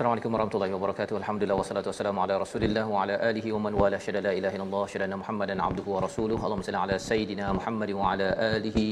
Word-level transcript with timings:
Assalamualaikum 0.00 0.34
warahmatullahi 0.34 0.72
wabarakatuh. 0.74 1.14
Alhamdulillah 1.20 1.56
wassalatu 1.60 1.88
wassalamu 1.90 2.20
ala 2.24 2.34
Rasulillah 2.42 2.84
wa 2.92 3.00
ala 3.02 3.14
alihi 3.30 3.52
wa 3.54 3.58
man 3.64 3.74
wala 3.80 3.98
syada 4.04 4.20
la 4.26 4.32
ilaha 4.38 4.56
illallah 4.56 4.84
syada 4.92 5.16
Muhammadan 5.22 5.60
abduhu 5.64 5.92
wa 5.94 6.00
rasuluhu. 6.04 6.40
Allahumma 6.40 6.64
salli 6.68 6.80
ala 6.84 6.96
sayidina 7.08 7.52
Muhammad 7.58 7.90
wa 7.98 8.04
ala 8.12 8.28
alihi 8.56 8.86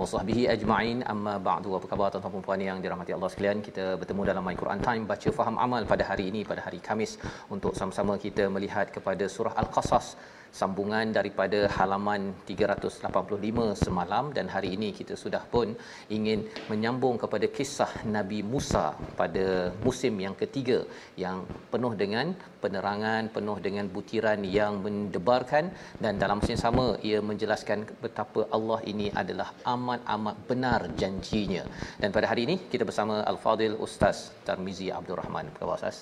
wa 0.00 0.06
sahbihi 0.12 0.42
ajma'in. 0.54 1.02
Amma 1.14 1.34
ba'du. 1.48 1.74
Apa 1.78 1.90
khabar 1.92 2.14
tuan-tuan 2.14 2.34
dan 2.36 2.44
puan 2.46 2.62
yang 2.68 2.78
dirahmati 2.84 3.10
Allah 3.16 3.30
sekalian? 3.34 3.58
Kita 3.68 3.86
bertemu 4.02 4.22
dalam 4.30 4.46
My 4.46 4.54
Quran 4.62 4.78
Time 4.86 5.02
baca 5.10 5.32
faham 5.38 5.58
amal 5.66 5.82
pada 5.92 6.06
hari 6.10 6.30
ini 6.30 6.42
pada 6.50 6.62
hari 6.66 6.78
Kamis 6.78 7.18
untuk 7.50 7.74
sama-sama 7.80 8.14
kita 8.26 8.46
melihat 8.46 8.94
kepada 8.94 9.26
surah 9.26 9.58
Al-Qasas 9.64 10.14
sambungan 10.60 11.06
daripada 11.18 11.60
halaman 11.76 12.22
385 12.50 13.84
semalam 13.84 14.24
dan 14.36 14.46
hari 14.54 14.70
ini 14.76 14.88
kita 14.98 15.14
sudah 15.24 15.42
pun 15.54 15.68
ingin 16.16 16.40
menyambung 16.70 17.16
kepada 17.22 17.46
kisah 17.56 17.92
Nabi 18.16 18.40
Musa 18.52 18.86
pada 19.20 19.46
musim 19.86 20.14
yang 20.24 20.36
ketiga 20.42 20.78
yang 21.24 21.38
penuh 21.72 21.92
dengan 22.02 22.26
penerangan 22.64 23.22
penuh 23.36 23.56
dengan 23.66 23.86
butiran 23.94 24.40
yang 24.58 24.72
mendebarkan 24.84 25.64
dan 26.04 26.20
dalam 26.22 26.38
masa 26.38 26.50
yang 26.54 26.64
sama 26.66 26.86
ia 27.08 27.18
menjelaskan 27.30 27.78
betapa 28.04 28.40
Allah 28.56 28.78
ini 28.92 29.08
adalah 29.22 29.48
amat-amat 29.74 30.36
benar 30.50 30.80
janjinya. 31.00 31.64
Dan 32.02 32.10
pada 32.16 32.26
hari 32.30 32.44
ini 32.48 32.56
kita 32.72 32.84
bersama 32.90 33.16
Al-Fadil 33.32 33.76
Ustaz 33.86 34.30
Tarmizi 34.46 34.88
Abdul 34.98 35.18
Rahman. 35.22 35.50
Apa 35.50 35.58
khabar 35.62 35.76
Ustaz? 35.80 35.96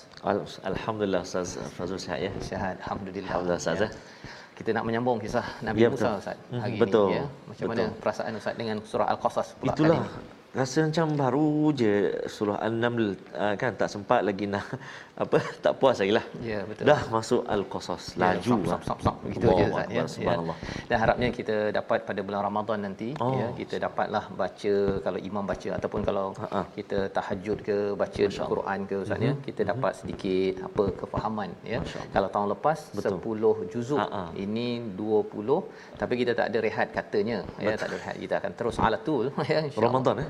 Alhamdulillah 0.71 1.23
Ustaz. 1.29 1.57
Fazul 1.79 2.01
sihat 2.05 2.19
ya? 2.27 2.31
Sihat 2.49 2.75
alhamdulillah. 2.83 3.31
Alhamdulillah 3.31 3.61
Ustaz 3.63 3.85
ya. 3.85 3.91
Kita 4.53 4.69
nak 4.71 4.83
menyambung 4.83 5.17
kisah 5.17 5.45
Nabi 5.61 5.79
Ya, 5.79 5.89
Musa 5.89 6.05
betul. 6.07 6.21
Ustaz 6.21 6.37
Mhm, 6.47 6.59
hari 6.59 6.75
betul. 6.77 7.07
ini 7.07 7.15
ya. 7.15 7.25
Macam 7.47 7.65
mana 7.67 7.81
Betul. 7.81 7.99
perasaan 7.99 8.31
Ustaz 8.35 8.53
dengan 8.55 8.77
surah 8.81 9.07
Al-Qasas 9.09 9.47
pula 9.55 9.71
Itulah 9.71 9.97
kali 9.97 10.05
ini? 10.05 10.40
Rasa 10.51 10.83
macam 10.83 11.15
baru 11.15 11.47
je 11.71 11.91
surah 12.27 12.59
An-Naml 12.59 13.15
uh, 13.31 13.55
kan 13.55 13.71
tak 13.71 13.87
sempat 13.87 14.19
lagi 14.19 14.43
nak 14.45 14.67
apa 15.21 15.37
tak 15.63 15.79
puas 15.79 15.95
lagi 15.95 16.11
lah. 16.11 16.25
Ya, 16.41 16.65
betul. 16.65 16.83
Dah 16.83 17.01
masuk 17.07 17.41
Al-Qasas 17.45 18.17
laju. 18.17 18.55
Ya, 18.59 18.69
sap, 18.73 18.81
sap, 18.83 18.99
sap, 18.99 19.15
begitu 19.23 19.45
Allahu 19.45 19.55
je 19.55 19.63
Ustaz 19.63 19.79
Akbar, 19.85 19.95
ya. 19.95 20.03
Subhanallah. 20.11 20.57
ya. 20.57 20.71
Dan 20.89 20.97
harapnya 20.99 21.29
kita 21.31 21.55
dapat 21.71 21.99
pada 22.03 22.19
bulan 22.19 22.41
Ramadan 22.43 22.79
nanti 22.83 23.09
Oh. 23.21 23.31
ya 23.37 23.47
kita 23.53 23.75
dapatlah 23.77 24.23
baca 24.33 24.73
kalau 24.99 25.19
imam 25.21 25.43
baca 25.45 25.69
ataupun 25.77 26.01
kalau 26.01 26.25
Ha-ha. 26.35 26.61
kita 26.73 26.97
tahajud 27.09 27.57
ke 27.61 27.77
baca 27.93 28.23
Quran 28.51 28.79
ke 28.89 28.95
Ustaz 29.05 29.19
ya 29.21 29.33
kita 29.47 29.61
dapat 29.63 29.93
sedikit 29.95 30.53
apa 30.67 30.83
kefahaman 30.99 31.49
ya. 31.63 31.79
Kalau 32.09 32.27
tahun 32.27 32.47
lepas 32.55 32.79
Betul. 32.91 33.21
10 33.63 33.71
juzuk 33.71 33.99
Ha-ha. 34.01 34.33
ini 34.35 34.67
20 34.99 36.01
tapi 36.01 36.13
kita 36.17 36.31
tak 36.33 36.49
ada 36.49 36.59
rehat 36.59 36.87
katanya 36.91 37.37
ya 37.55 37.77
tak 37.77 37.87
ada 37.87 37.97
rehat 38.01 38.15
kita 38.17 38.33
akan 38.41 38.51
terus 38.57 38.75
ala 38.81 38.97
tul 38.99 39.29
ya 39.47 39.61
insya-Allah. 39.63 39.85
Ramadan 39.85 40.15
eh? 40.25 40.29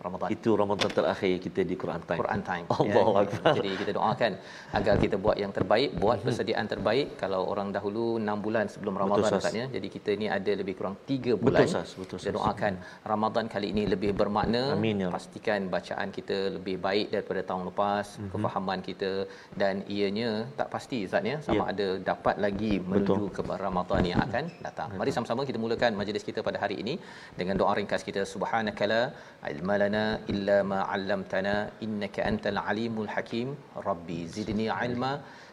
Ramadan. 0.00 0.28
Itu 0.32 0.50
Ramadan 0.56 0.88
terakhir 0.88 1.34
kita 1.44 1.60
di 1.60 1.74
Quran 1.76 2.00
Time. 2.08 2.18
Quran 2.22 2.40
time. 2.42 2.64
Allahu 2.74 3.12
ya. 3.12 3.20
Akbar. 3.22 3.52
Jadi 3.60 3.70
kita 3.80 3.92
doakan 3.98 4.32
agar 4.72 4.94
kita 4.96 5.16
buat 5.20 5.36
yang 5.36 5.52
terbaik, 5.52 5.88
buat 6.00 6.18
persediaan 6.24 6.66
terbaik. 6.72 7.06
Kalau 7.20 7.40
orang 7.52 7.68
dahulu 7.68 8.16
6 8.16 8.44
bulan 8.44 8.64
sebelum 8.72 8.94
Ramadan 8.96 9.28
Sas. 9.28 9.44
Ustaz 9.44 9.54
ya. 9.60 9.66
Jadi 9.68 9.88
kita 9.92 10.10
ni 10.16 10.26
ada 10.32 10.52
lebih 10.60 10.74
kurang 10.78 10.96
3 11.04 11.36
bulan. 11.36 11.68
Sas. 11.68 11.92
Betul, 12.00 12.16
Kita 12.16 12.32
Sas. 12.32 12.36
doakan 12.40 12.72
Ramadan 13.04 13.44
kali 13.52 13.66
ini 13.76 13.84
lebih 13.84 14.16
bermakna. 14.16 14.62
Amin, 14.76 15.04
ya. 15.04 15.08
Pastikan 15.12 15.68
bacaan 15.68 16.08
kita 16.08 16.56
lebih 16.56 16.80
baik 16.80 17.06
daripada 17.14 17.40
tahun 17.44 17.62
lepas, 17.70 18.06
Mhm. 18.16 18.30
kefahaman 18.32 18.78
kita 18.80 19.12
dan 19.52 19.84
ianya 19.96 20.30
tak 20.56 20.68
pasti 20.74 21.04
Ustaz 21.04 21.22
ya 21.32 21.36
sama 21.44 21.68
Ya. 21.68 21.76
ada 21.76 21.88
dapat 22.10 22.40
lagi 22.40 22.72
menuju 22.80 23.28
ke 23.36 23.40
Ramadan 23.44 24.02
yang 24.10 24.20
akan 24.24 24.44
datang. 24.64 24.88
Mari 24.96 25.12
sama-sama 25.12 25.44
kita 25.44 25.60
mulakan 25.60 25.92
majlis 26.00 26.24
kita 26.24 26.40
pada 26.40 26.56
hari 26.56 26.80
ini 26.82 26.94
dengan 27.36 27.54
doa 27.60 27.76
ringkas 27.76 28.00
kita 28.00 28.24
subhanakala 28.24 29.00
ilmalana 29.90 30.06
illa 30.32 30.56
ma 30.70 30.80
'allamtana 30.92 31.54
innaka 31.86 32.20
antal 32.30 32.58
alimul 32.70 33.10
hakim 33.14 33.48
rabbi 33.88 34.18
zidni 34.34 34.66
ilma 34.86 35.12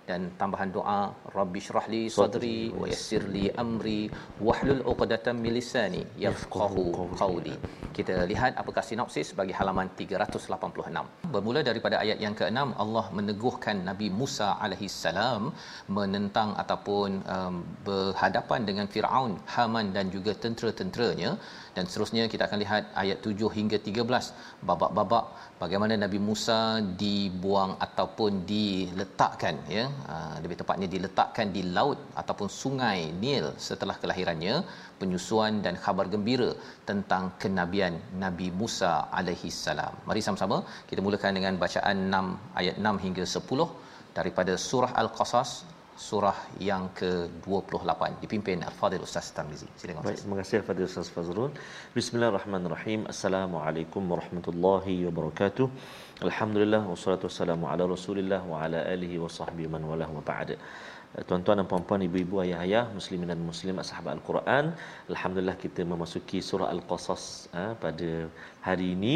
dan 0.09 0.22
tambahan 0.40 0.70
doa. 0.75 1.02
rabbi 1.38 1.59
shrah 1.66 1.86
li 1.94 2.02
sadri 2.18 2.59
wa 2.80 2.86
yassir 2.92 3.24
li 3.36 3.46
amri 3.64 4.02
wahlul 4.47 4.81
'uqdatam 4.92 5.36
min 5.44 5.52
lisani 5.58 6.02
yafqahu 6.26 6.84
qawli 7.22 7.56
kita 7.97 8.16
lihat 8.31 8.53
apakah 8.62 8.84
sinopsis 8.90 9.30
bagi 9.40 9.53
halaman 9.59 9.90
386 10.00 11.34
bermula 11.34 11.62
daripada 11.70 11.96
ayat 12.03 12.20
yang 12.26 12.36
ke-6 12.40 12.59
Allah 12.84 13.06
meneguhkan 13.18 13.78
Nabi 13.90 14.08
Musa 14.20 14.50
alaihi 14.66 14.90
salam 15.03 15.44
menentang 15.97 16.52
ataupun 16.64 17.09
um, 17.36 17.56
berhadapan 17.88 18.62
dengan 18.70 18.88
Firaun 18.94 19.34
Haman 19.56 19.88
dan 19.97 20.08
juga 20.16 20.34
tentera-tenteranya 20.46 21.31
dan 21.78 21.86
seterusnya 21.90 22.24
kita 22.34 22.44
akan 22.48 22.60
lihat 22.64 22.84
ayat 23.02 23.18
7 23.26 23.50
hingga 23.58 23.78
13 23.88 24.66
babak-babak 24.70 25.26
bagaimana 25.62 25.94
Nabi 26.04 26.20
Musa 26.28 26.58
dibuang 27.02 27.72
ataupun 27.86 28.32
diletakkan 28.52 29.56
ya. 29.76 29.86
Uh, 30.14 30.36
lebih 30.44 30.58
tepatnya 30.62 30.88
diletakkan 30.96 31.54
di 31.56 31.62
laut 31.78 32.00
ataupun 32.22 32.50
sungai 32.62 33.00
Nil 33.24 33.48
setelah 33.70 33.96
kelahirannya. 34.02 34.56
Penyusuan 35.02 35.62
dan 35.66 35.76
khabar 35.84 36.06
gembira 36.14 36.50
tentang 36.90 37.24
kenabian 37.42 37.96
Nabi 38.24 38.50
Musa 38.62 38.94
alaihi 39.20 39.54
salam. 39.64 39.94
Mari 40.09 40.22
sama-sama 40.28 40.58
kita 40.90 41.02
mulakan 41.06 41.38
dengan 41.38 41.54
bacaan 41.64 41.98
6 42.09 42.59
ayat 42.62 42.76
6 42.82 43.06
hingga 43.06 43.26
10 43.38 44.18
daripada 44.18 44.54
surah 44.68 44.92
al-qasas 45.02 45.50
surah 45.97 46.38
yang 46.69 46.84
ke-28 47.00 48.02
dipimpin 48.24 48.58
al-fadil 48.69 49.03
ustaz 49.08 49.28
Tarmizi 49.38 49.68
silakan 49.81 50.06
Baik, 50.06 50.13
ustaz 50.13 50.24
terima 50.24 50.38
kasih 50.41 50.58
kepada 50.62 50.81
Ustaz 50.90 51.08
Fazrul. 51.16 51.52
Bismillahirrahmanirrahim. 51.97 52.99
Assalamualaikum 53.14 54.03
warahmatullahi 54.14 54.96
wabarakatuh. 55.08 55.67
Alhamdulillah 56.28 56.82
wassalatu 56.91 57.26
wassalamu 57.29 57.66
ala 57.72 57.90
Rasulillah 57.96 58.41
wa 58.52 58.61
ala 58.66 58.85
alihi 58.94 59.17
wa 59.23 59.32
sahbihi 59.40 59.73
man 59.73 59.90
walah 59.90 60.09
wa 60.17 60.22
ba'd. 60.29 60.53
Tuan-tuan 61.28 61.58
dan 61.58 61.66
puan-puan, 61.72 62.02
ibu-ibu, 62.05 62.46
ayah-ayah, 62.46 62.94
muslimin 62.94 63.28
dan 63.34 63.41
muslimat 63.41 63.82
sahabat 63.90 64.11
Al-Quran. 64.17 64.66
Alhamdulillah 65.09 65.58
kita 65.66 65.82
memasuki 65.82 66.46
surah 66.49 66.70
Al-Qasas 66.76 67.49
ha, 67.58 67.73
pada 67.84 68.29
hari 68.67 68.94
ini 68.94 69.16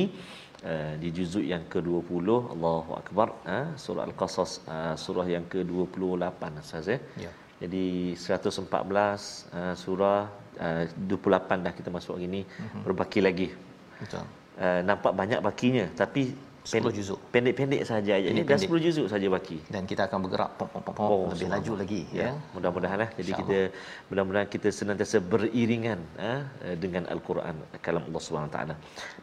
uh, 0.66 0.94
di 1.02 1.10
juzuk 1.18 1.46
yang 1.54 1.63
ke-20. 1.74 2.28
Allahu 2.54 2.92
akbar. 3.02 3.28
Ha, 3.50 3.60
surah 3.84 4.04
Al-Qasas 4.10 4.52
uh, 4.66 4.96
surah 5.04 5.28
yang 5.36 5.46
ke-28 5.52 6.42
Ustaz 6.63 6.88
ya. 6.94 7.00
Ya. 7.25 7.31
Jadi 7.62 8.18
114 8.18 8.66
uh, 8.66 9.75
surah 9.78 10.19
uh, 10.58 10.84
28 10.90 11.66
dah 11.66 11.74
kita 11.80 11.90
masuk 11.94 12.18
hari 12.18 12.28
ni 12.36 12.42
mm-hmm. 12.46 12.81
berbaki 12.86 13.22
lagi. 13.22 13.50
betul 14.02 14.25
Uh, 14.62 14.84
nampak 14.86 15.16
banyak 15.16 15.40
bakinya 15.42 15.86
tapi 15.96 16.36
10 16.62 16.94
juzuk. 16.94 17.19
Pendek-pendek 17.34 17.81
saja 17.90 18.13
aja. 18.19 18.28
Ini 18.30 18.42
dah 18.46 18.60
10 18.62 18.86
juzuk 18.86 19.08
saja 19.10 19.28
baki. 19.34 19.58
Dan 19.74 19.90
kita 19.90 20.02
akan 20.08 20.19
bergerak 20.25 20.52
pom 20.58 20.69
pom 20.69 20.84
pom 20.86 20.96
oh, 21.02 21.25
lebih 21.34 21.50
laju 21.54 21.74
lagi 21.81 22.02
ya. 22.13 22.22
ya. 22.22 22.31
Mudah-mudahanlah 22.54 23.10
jadi 23.18 23.31
kita 23.40 23.58
mudah-mudahan 24.10 24.46
kita 24.56 24.69
senantiasa 24.80 25.18
beriringan 25.31 26.00
ha, 26.22 26.34
eh, 26.68 26.75
dengan 26.84 27.04
al-Quran 27.13 27.56
kalam 27.86 28.04
Allah 28.10 28.22
Subhanahu 28.25 28.54
taala. 28.54 28.75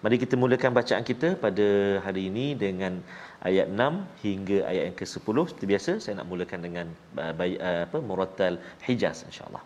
Mari 0.02 0.16
kita 0.24 0.34
mulakan 0.42 0.70
bacaan 0.80 1.04
kita 1.10 1.28
pada 1.44 1.66
hari 2.06 2.22
ini 2.30 2.46
dengan 2.64 2.92
ayat 3.50 3.66
6 3.70 4.26
hingga 4.26 4.58
ayat 4.70 4.82
yang 4.90 4.96
ke-10. 4.98 5.36
Seperti 5.50 5.66
biasa 5.72 5.90
saya 6.02 6.14
nak 6.18 6.26
mulakan 6.32 6.58
dengan 6.66 6.86
uh, 7.22 7.34
apa 7.86 7.98
murattal 8.02 8.54
Hijaz 8.82 9.22
insya-Allah. 9.30 9.62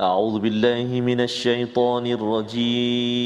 A'udzu 0.00 0.40
billahi 0.40 0.96
minasy 1.04 1.44
syaithanir 1.44 2.24
rajim. 2.34 3.20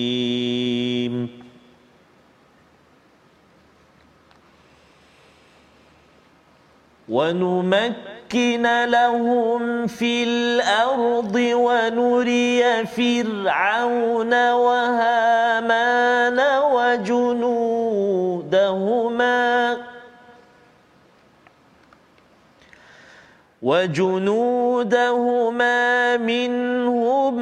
ونمكن 7.09 8.85
لهم 8.85 9.87
في 9.87 10.25
الأرض 10.25 11.35
ونري 11.37 12.87
فرعون 12.87 14.51
وهامان 14.53 16.41
وجنودهما 16.73 17.75
وجنودهما 23.63 25.37
منهم 26.17 27.35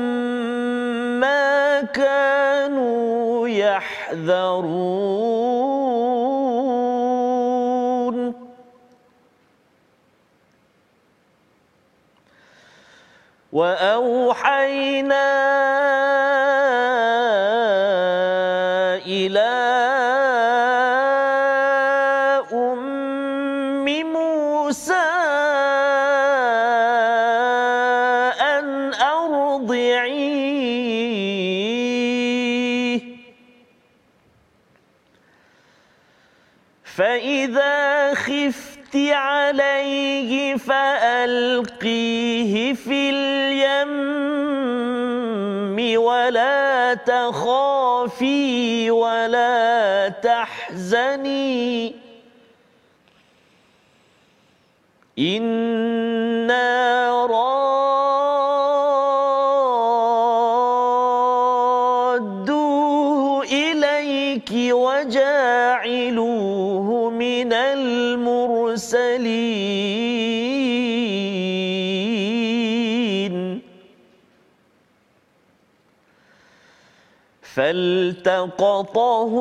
ما 1.21 1.81
كانوا 1.81 3.49
يحذرون 3.49 5.52
وأوحينا 13.53 15.23
تخافي 46.95 48.91
ولا 48.91 50.09
تحزني. 50.09 51.95
إنا 55.19 55.62
فالتقطه 77.73 79.33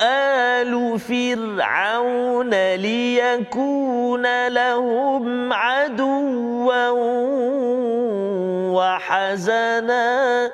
آل 0.00 0.98
فرعون 0.98 2.74
ليكون 2.74 4.48
لهم 4.48 5.52
عدوا 5.52 6.90
وحزنا. 8.70 10.50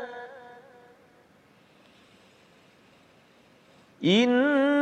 إن 4.05 4.80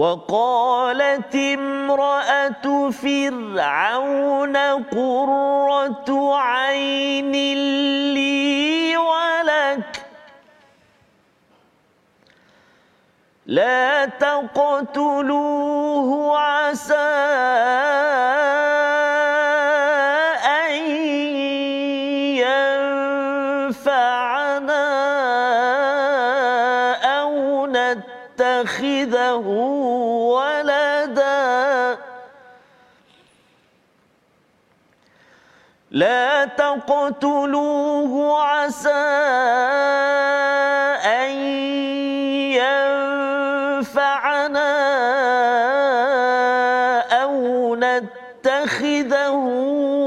وقالت 0.00 1.34
امرأة 1.36 2.90
فرعون 2.90 4.56
قرة 4.56 6.36
عين 6.36 7.32
لي 8.14 8.96
ولك 8.96 10.06
لا 13.46 14.04
تقتلوه 14.06 15.58
عسى 16.38 17.20
لا 36.00 36.44
تقتلوه 36.44 38.42
عسى 38.42 39.04
أن 41.04 41.30
ينفعنا 43.80 44.70
أو 47.22 47.76
نتخذه 47.76 49.30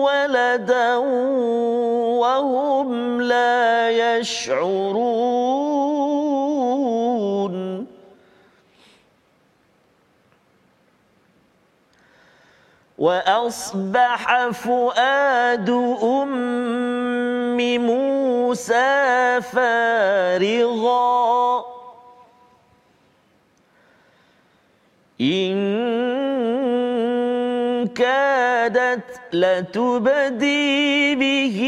ولدا 0.06 0.96
وهم 2.18 3.22
لا 3.22 3.90
يشعرون. 3.90 5.33
وأصبح 13.04 14.22
فؤاد 14.52 15.70
أم 16.04 17.60
موسى 17.60 19.42
فارغا. 19.42 21.04
إن 25.22 25.54
كادت 27.88 29.20
لتبدي 29.34 31.16
به 31.16 31.60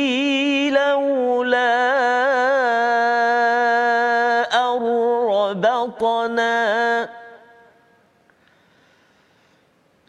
لولا 0.73 2.24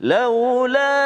لولا 0.06 1.02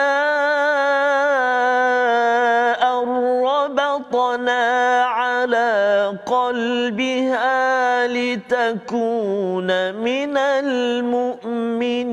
أن 2.93 3.09
ربطنا 3.41 4.65
على 5.05 5.73
قلبها 6.27 8.07
لتكون 8.07 9.95
من 9.95 10.37
المؤمنين. 10.37 12.11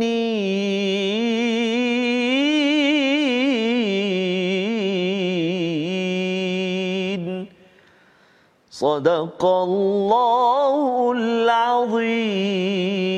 صدق 8.71 9.45
الله 9.45 11.11
العظيم. 11.11 13.16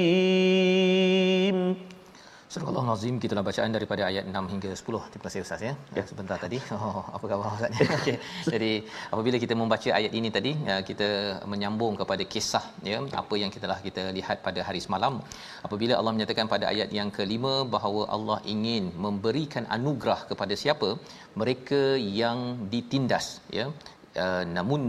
Surah 2.89 2.97
Al-Azim 2.97 3.17
gitulah 3.23 3.41
bacaan 3.47 3.71
daripada 3.75 4.03
ayat 4.09 4.23
6 4.29 4.51
hingga 4.51 4.69
10. 4.73 5.01
Terima 5.13 5.23
kasih 5.25 5.41
Ustaz 5.45 5.61
ya. 5.65 5.73
ya. 5.97 6.03
Sebentar 6.11 6.37
tadi. 6.43 6.57
Oh, 6.79 7.03
apa 7.15 7.25
khabar 7.29 7.49
Ustaz? 7.57 7.71
Okey. 7.97 8.15
Jadi 8.53 8.71
apabila 9.13 9.37
kita 9.43 9.53
membaca 9.61 9.89
ayat 9.99 10.13
ini 10.19 10.29
tadi, 10.37 10.51
ya, 10.69 10.77
kita 10.89 11.09
menyambung 11.51 11.93
kepada 12.01 12.23
kisah 12.33 12.65
ya 12.89 12.97
apa 13.21 13.35
yang 13.41 13.51
kita 13.53 13.63
telah 13.67 13.79
kita 13.87 14.03
lihat 14.17 14.37
pada 14.47 14.65
hari 14.67 14.81
semalam. 14.85 15.13
Apabila 15.67 15.93
Allah 15.99 16.13
menyatakan 16.17 16.49
pada 16.53 16.65
ayat 16.73 16.89
yang 16.99 17.11
kelima 17.17 17.53
bahawa 17.75 18.01
Allah 18.15 18.39
ingin 18.55 18.89
memberikan 19.05 19.69
anugerah 19.77 20.19
kepada 20.31 20.57
siapa? 20.63 20.89
Mereka 21.41 21.81
yang 22.21 22.39
ditindas 22.73 23.27
ya 23.59 23.67
namun 24.57 24.81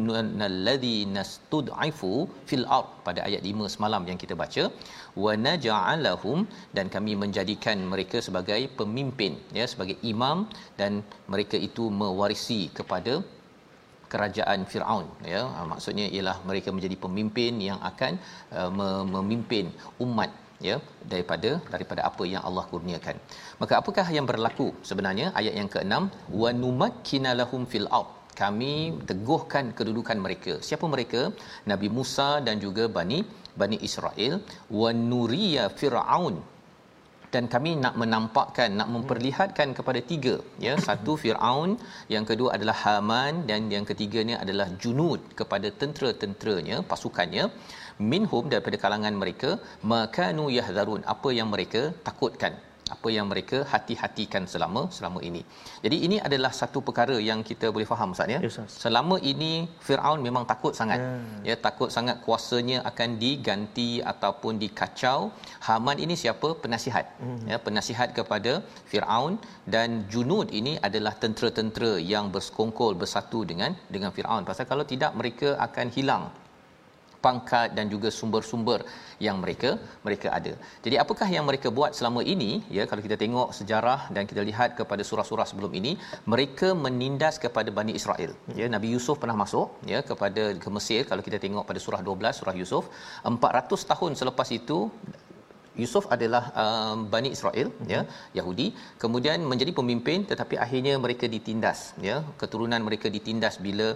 alladhi 0.49 0.97
nastud'ifu 1.17 2.13
fil 2.49 2.65
ard 2.79 2.89
pada 3.07 3.21
ayat 3.29 3.43
5 3.53 3.75
semalam 3.75 4.03
yang 4.11 4.19
kita 4.23 4.37
baca 4.43 4.65
wa 5.25 5.33
naj'alahum 5.47 6.39
dan 6.77 6.89
kami 6.95 7.15
menjadikan 7.25 7.79
mereka 7.93 8.21
sebagai 8.29 8.61
pemimpin 8.81 9.35
ya 9.59 9.67
sebagai 9.73 9.97
imam 10.13 10.39
dan 10.81 11.05
mereka 11.35 11.59
itu 11.69 11.87
mewarisi 12.03 12.61
kepada 12.79 13.15
kerajaan 14.13 14.61
Firaun 14.71 15.07
ya. 15.33 15.41
Uh, 15.57 15.67
maksudnya 15.73 16.07
ialah 16.17 16.37
mereka 16.51 16.71
menjadi 16.77 16.97
pemimpin 17.05 17.55
yang 17.69 17.81
akan 17.91 18.13
uh, 18.59 18.71
memimpin 19.15 19.67
umat 20.07 20.31
ya 20.69 20.77
daripada 21.13 21.51
daripada 21.73 22.01
apa 22.11 22.23
yang 22.33 22.43
Allah 22.49 22.65
kurniakan. 22.71 23.17
Maka 23.63 23.75
apakah 23.81 24.07
yang 24.17 24.27
berlaku 24.31 24.69
sebenarnya? 24.91 25.29
Ayat 25.41 25.55
yang 25.61 25.71
ke-6 25.75 25.95
wa 26.43 26.51
numakkina 26.63 27.33
lahum 27.43 27.65
fil 27.73 27.89
ard 28.01 28.11
kami 28.39 29.01
teguhkan 29.09 29.75
kedudukan 29.79 30.19
mereka. 30.25 30.53
Siapa 30.69 30.87
mereka? 30.95 31.23
Nabi 31.71 31.89
Musa 31.97 32.29
dan 32.47 32.57
juga 32.65 32.87
Bani 32.97 33.21
Bani 33.61 33.79
Israel. 33.89 34.35
Wa 34.81 34.91
nuriya 35.11 35.67
fir'aun. 35.81 36.37
Dan 37.35 37.47
kami 37.47 37.73
nak 37.83 37.95
menampakkan 38.03 38.71
nak 38.79 38.89
memperlihatkan 38.95 39.69
kepada 39.79 40.01
tiga. 40.03 40.35
Ya 40.65 40.75
satu 40.87 41.15
Firaun 41.23 41.79
yang 42.15 42.25
kedua 42.31 42.49
adalah 42.57 42.75
Haman 42.85 43.47
dan 43.51 43.71
yang 43.75 43.87
ketiganya 43.91 44.43
adalah 44.45 44.67
junud 44.83 45.23
kepada 45.41 45.71
tentera-tenteranya 45.83 46.83
pasukannya. 46.93 47.47
Minhum 48.11 48.51
daripada 48.53 48.77
kalangan 48.85 49.15
mereka 49.23 49.51
makanu 49.93 50.51
yahzarun 50.59 51.07
apa 51.15 51.31
yang 51.39 51.49
mereka 51.55 51.95
takutkan 52.09 52.55
apa 52.95 53.09
yang 53.17 53.27
mereka 53.33 53.59
hati-hatikan 53.73 54.45
selama 54.53 54.83
selama 54.97 55.21
ini. 55.29 55.43
Jadi 55.85 55.97
ini 56.07 56.17
adalah 56.29 56.53
satu 56.61 56.79
perkara 56.89 57.17
yang 57.29 57.41
kita 57.51 57.67
boleh 57.75 57.89
faham 57.93 58.15
Ustaz 58.15 58.35
ya. 58.35 58.41
Yes, 58.47 58.59
selama 58.85 59.17
ini 59.33 59.53
Firaun 59.87 60.21
memang 60.29 60.45
takut 60.53 60.75
sangat. 60.81 61.01
Yeah. 61.05 61.49
Ya 61.51 61.57
takut 61.67 61.91
sangat 61.97 62.17
kuasanya 62.27 62.79
akan 62.91 63.11
diganti 63.23 63.91
ataupun 64.13 64.63
dikacau. 64.65 65.21
Haman 65.69 65.99
ini 66.05 66.17
siapa? 66.23 66.51
Penasihat. 66.65 67.07
Mm. 67.25 67.41
Ya 67.53 67.59
penasihat 67.67 68.11
kepada 68.19 68.53
Firaun 68.91 69.35
dan 69.75 69.89
Junud 70.13 70.49
ini 70.61 70.75
adalah 70.89 71.15
tentera-tentera 71.23 71.93
yang 72.13 72.27
bersekongkol 72.35 72.95
bersatu 73.03 73.41
dengan 73.51 73.73
dengan 73.95 74.13
Firaun. 74.17 74.45
Pasal 74.51 74.67
kalau 74.73 74.87
tidak 74.93 75.13
mereka 75.21 75.49
akan 75.67 75.89
hilang 75.97 76.25
pangkat 77.27 77.69
dan 77.77 77.87
juga 77.95 78.09
sumber-sumber 78.19 78.81
yang 79.27 79.37
mereka 79.43 79.71
mereka 80.07 80.29
ada. 80.39 80.53
Jadi 80.85 80.97
apakah 81.03 81.29
yang 81.35 81.45
mereka 81.51 81.69
buat 81.79 81.93
selama 81.99 82.21
ini? 82.35 82.51
Ya 82.77 82.85
kalau 82.91 83.03
kita 83.07 83.17
tengok 83.23 83.49
sejarah 83.59 84.01
dan 84.15 84.25
kita 84.31 84.43
lihat 84.51 84.71
kepada 84.81 85.03
surah-surah 85.11 85.47
sebelum 85.51 85.73
ini, 85.81 85.93
mereka 86.35 86.71
menindas 86.85 87.37
kepada 87.45 87.71
Bani 87.79 87.95
Israel. 88.01 88.33
Ya 88.61 88.69
Nabi 88.75 88.91
Yusuf 88.95 89.19
pernah 89.23 89.37
masuk 89.45 89.69
ya 89.93 90.01
kepada 90.11 90.45
ke 90.65 90.69
Mesir 90.77 91.01
kalau 91.11 91.25
kita 91.29 91.41
tengok 91.45 91.65
pada 91.71 91.81
surah 91.87 92.01
12 92.09 92.41
surah 92.41 92.57
Yusuf 92.61 92.85
400 93.25 93.91
tahun 93.93 94.13
selepas 94.21 94.49
itu 94.61 94.79
Yusuf 95.83 96.05
adalah 96.15 96.43
um, 96.63 97.07
Bani 97.13 97.31
Israel 97.37 97.69
mm-hmm. 97.71 97.91
ya 97.95 98.01
Yahudi 98.39 98.67
kemudian 99.03 99.39
menjadi 99.51 99.73
pemimpin 99.79 100.27
tetapi 100.31 100.59
akhirnya 100.65 100.95
mereka 101.05 101.27
ditindas 101.35 101.95
ya 102.09 102.17
keturunan 102.41 102.83
mereka 102.89 103.07
ditindas 103.17 103.57
bila 103.67 103.89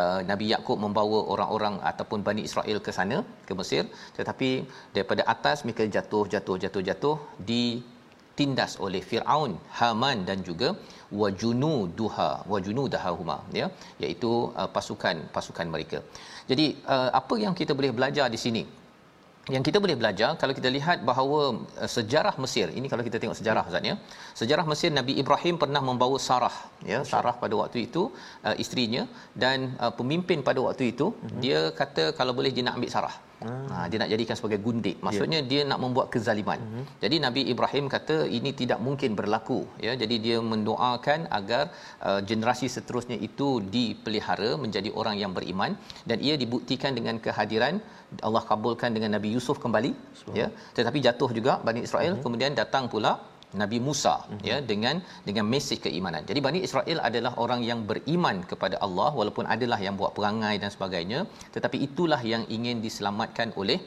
uh, 0.00 0.20
Nabi 0.30 0.48
Yakub 0.52 0.78
membawa 0.84 1.20
orang-orang 1.34 1.76
ataupun 1.92 2.20
Bani 2.28 2.44
Israel 2.48 2.80
ke 2.86 2.92
sana 2.98 3.18
ke 3.48 3.54
Mesir 3.60 3.84
tetapi 4.18 4.50
daripada 4.96 5.24
atas 5.34 5.64
mereka 5.66 5.86
jatuh 5.96 6.24
jatuh 6.34 6.58
jatuh 6.64 6.84
jatuh 6.90 7.16
di 7.50 7.64
tindas 8.38 8.72
oleh 8.86 9.02
Firaun, 9.08 9.52
Haman 9.78 10.18
dan 10.28 10.38
juga 10.48 10.68
wajunu 11.20 11.72
duha 11.98 12.30
wajunu 12.52 12.84
dahahuma 12.94 13.36
ya 13.60 13.66
iaitu 14.02 14.30
uh, 14.60 14.68
pasukan 14.76 15.16
pasukan 15.36 15.68
mereka. 15.74 15.98
Jadi 16.50 16.66
uh, 16.94 17.10
apa 17.20 17.34
yang 17.44 17.54
kita 17.60 17.72
boleh 17.78 17.92
belajar 17.98 18.26
di 18.34 18.40
sini? 18.44 18.62
Yang 19.50 19.64
kita 19.66 19.78
boleh 19.82 19.96
belajar 20.00 20.38
kalau 20.40 20.54
kita 20.58 20.70
lihat 20.76 20.98
bahawa 21.08 21.40
uh, 21.82 21.90
sejarah 21.96 22.34
Mesir. 22.42 22.66
Ini 22.78 22.86
kalau 22.92 23.02
kita 23.08 23.18
tengok 23.22 23.34
sejarah 23.40 23.64
Ustaz 23.70 23.82
ya. 23.90 23.96
Sejarah 24.40 24.64
Mesir 24.70 24.90
Nabi 24.94 25.18
Ibrahim 25.22 25.58
pernah 25.62 25.82
membawa 25.88 26.18
Sarah 26.28 26.56
ya 26.92 27.00
Sarah 27.02 27.34
pada 27.42 27.54
waktu 27.62 27.78
itu 27.90 28.02
uh, 28.46 28.54
isterinya 28.62 29.02
dan 29.42 29.74
uh, 29.82 29.92
pemimpin 29.98 30.46
pada 30.48 30.62
waktu 30.66 30.94
itu 30.94 31.10
uh-huh. 31.10 31.40
dia 31.42 31.60
kata 31.80 32.14
kalau 32.18 32.34
boleh 32.38 32.52
dia 32.54 32.64
nak 32.66 32.78
ambil 32.78 32.92
Sarah 32.94 33.14
Ha, 33.72 33.86
dia 33.90 33.98
nak 34.02 34.10
jadikan 34.14 34.36
sebagai 34.38 34.58
gundik. 34.66 34.96
Maksudnya 35.06 35.40
yeah. 35.42 35.50
dia 35.50 35.60
nak 35.70 35.78
membuat 35.84 36.06
kezaliman. 36.14 36.60
Uh-huh. 36.66 36.84
Jadi 37.04 37.16
Nabi 37.26 37.42
Ibrahim 37.52 37.86
kata 37.94 38.16
ini 38.38 38.50
tidak 38.60 38.78
mungkin 38.86 39.10
berlaku. 39.20 39.60
Ya, 39.86 39.92
jadi 40.02 40.16
dia 40.26 40.38
mendoakan 40.52 41.20
agar 41.38 41.64
uh, 42.08 42.20
generasi 42.30 42.68
seterusnya 42.76 43.18
itu 43.28 43.48
dipelihara 43.76 44.50
menjadi 44.64 44.92
orang 45.00 45.18
yang 45.22 45.32
beriman 45.38 45.74
dan 46.08 46.18
ia 46.28 46.36
dibuktikan 46.44 46.94
dengan 46.98 47.18
kehadiran 47.26 47.76
Allah 48.28 48.42
kabulkan 48.50 48.92
dengan 48.96 49.16
Nabi 49.16 49.28
Yusuf 49.36 49.58
kembali. 49.64 49.92
Ya, 50.38 50.48
tetapi 50.78 50.98
jatuh 51.06 51.30
juga 51.38 51.54
Bani 51.68 51.82
Israel. 51.88 52.14
Uh-huh. 52.14 52.24
Kemudian 52.24 52.52
datang 52.62 52.86
pula 52.94 53.12
Nabi 53.60 53.78
Musa 53.86 54.14
uh-huh. 54.18 54.42
ya 54.48 54.56
dengan 54.70 54.96
dengan 55.28 55.44
mesej 55.52 55.78
keimanan. 55.86 56.22
Jadi 56.30 56.40
Bani 56.46 56.60
Israel 56.68 56.98
adalah 57.08 57.32
orang 57.44 57.60
yang 57.70 57.80
beriman 57.90 58.38
kepada 58.52 58.76
Allah 58.86 59.10
walaupun 59.20 59.46
adalah 59.54 59.78
yang 59.86 59.96
buat 60.00 60.12
perangai 60.18 60.54
dan 60.62 60.70
sebagainya 60.76 61.20
tetapi 61.56 61.78
itulah 61.88 62.20
yang 62.32 62.44
ingin 62.56 62.78
diselamatkan 62.86 63.50
oleh 63.62 63.78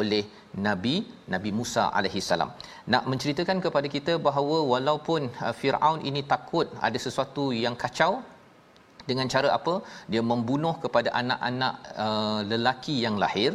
oleh 0.00 0.22
Nabi 0.66 0.94
Nabi 1.34 1.50
Musa 1.58 1.84
alaihi 1.98 2.22
salam. 2.30 2.50
Nak 2.92 3.04
menceritakan 3.12 3.58
kepada 3.66 3.88
kita 3.96 4.14
bahawa 4.28 4.58
walaupun 4.72 5.22
uh, 5.46 5.54
Firaun 5.60 6.00
ini 6.08 6.22
takut 6.32 6.68
ada 6.88 6.98
sesuatu 7.06 7.44
yang 7.64 7.76
kacau 7.84 8.12
dengan 9.10 9.26
cara 9.34 9.48
apa? 9.58 9.74
Dia 10.12 10.22
membunuh 10.32 10.74
kepada 10.84 11.08
anak-anak 11.20 11.74
uh, 12.04 12.40
lelaki 12.52 12.96
yang 13.06 13.16
lahir 13.24 13.52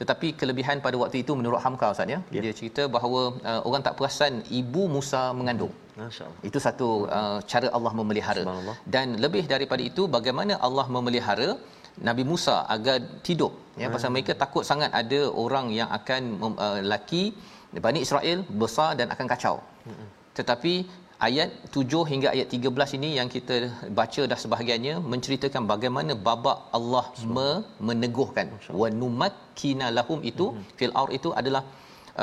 tetapi 0.00 0.28
kelebihan 0.40 0.78
pada 0.84 0.96
waktu 1.02 1.16
itu 1.22 1.32
menurut 1.38 1.60
Hamka 1.64 1.86
Ustaz 1.94 2.12
ya. 2.14 2.18
Yeah. 2.34 2.42
dia 2.44 2.52
cerita 2.58 2.82
bahawa 2.94 3.20
uh, 3.50 3.60
orang 3.68 3.82
tak 3.86 3.94
perasan 3.98 4.34
ibu 4.60 4.82
Musa 4.94 5.22
mengandung. 5.38 5.72
Masyaallah. 6.02 6.46
Itu 6.48 6.58
satu 6.66 6.88
uh, 7.18 7.38
cara 7.52 7.68
Allah 7.76 7.92
memelihara. 7.98 8.44
Dan 8.94 9.06
lebih 9.24 9.44
daripada 9.52 9.82
itu 9.90 10.04
bagaimana 10.16 10.54
Allah 10.68 10.86
memelihara 10.96 11.48
Nabi 12.08 12.24
Musa 12.30 12.56
agar 12.74 12.96
hidup 13.28 13.52
ya. 13.82 13.86
Hmm. 13.86 13.94
pasal 13.94 14.10
mereka 14.14 14.32
takut 14.42 14.64
sangat 14.70 14.90
ada 15.00 15.20
orang 15.44 15.66
yang 15.78 15.90
akan 15.98 16.22
uh, 16.66 16.80
laki 16.92 17.24
Bani 17.86 18.00
Israel 18.06 18.38
besar 18.62 18.90
dan 19.00 19.08
akan 19.16 19.28
kacau. 19.34 19.56
Hmm. 19.88 20.08
tetapi 20.38 20.72
ayat 21.28 21.50
7 21.76 22.02
hingga 22.10 22.28
ayat 22.34 22.48
13 22.56 22.96
ini 22.98 23.08
yang 23.18 23.28
kita 23.34 23.56
baca 23.98 24.22
dah 24.30 24.38
sebahagiannya 24.42 24.94
menceritakan 25.12 25.64
bagaimana 25.72 26.12
babak 26.28 26.58
Allah 26.78 27.04
me, 27.36 27.48
meneguhkan 27.88 28.48
wa 28.80 28.88
numakkina 29.00 29.88
lahum 29.98 30.20
itu 30.30 30.46
mm-hmm. 30.50 30.76
fil 30.78 30.94
aur 31.00 31.10
itu 31.18 31.30
adalah 31.40 31.62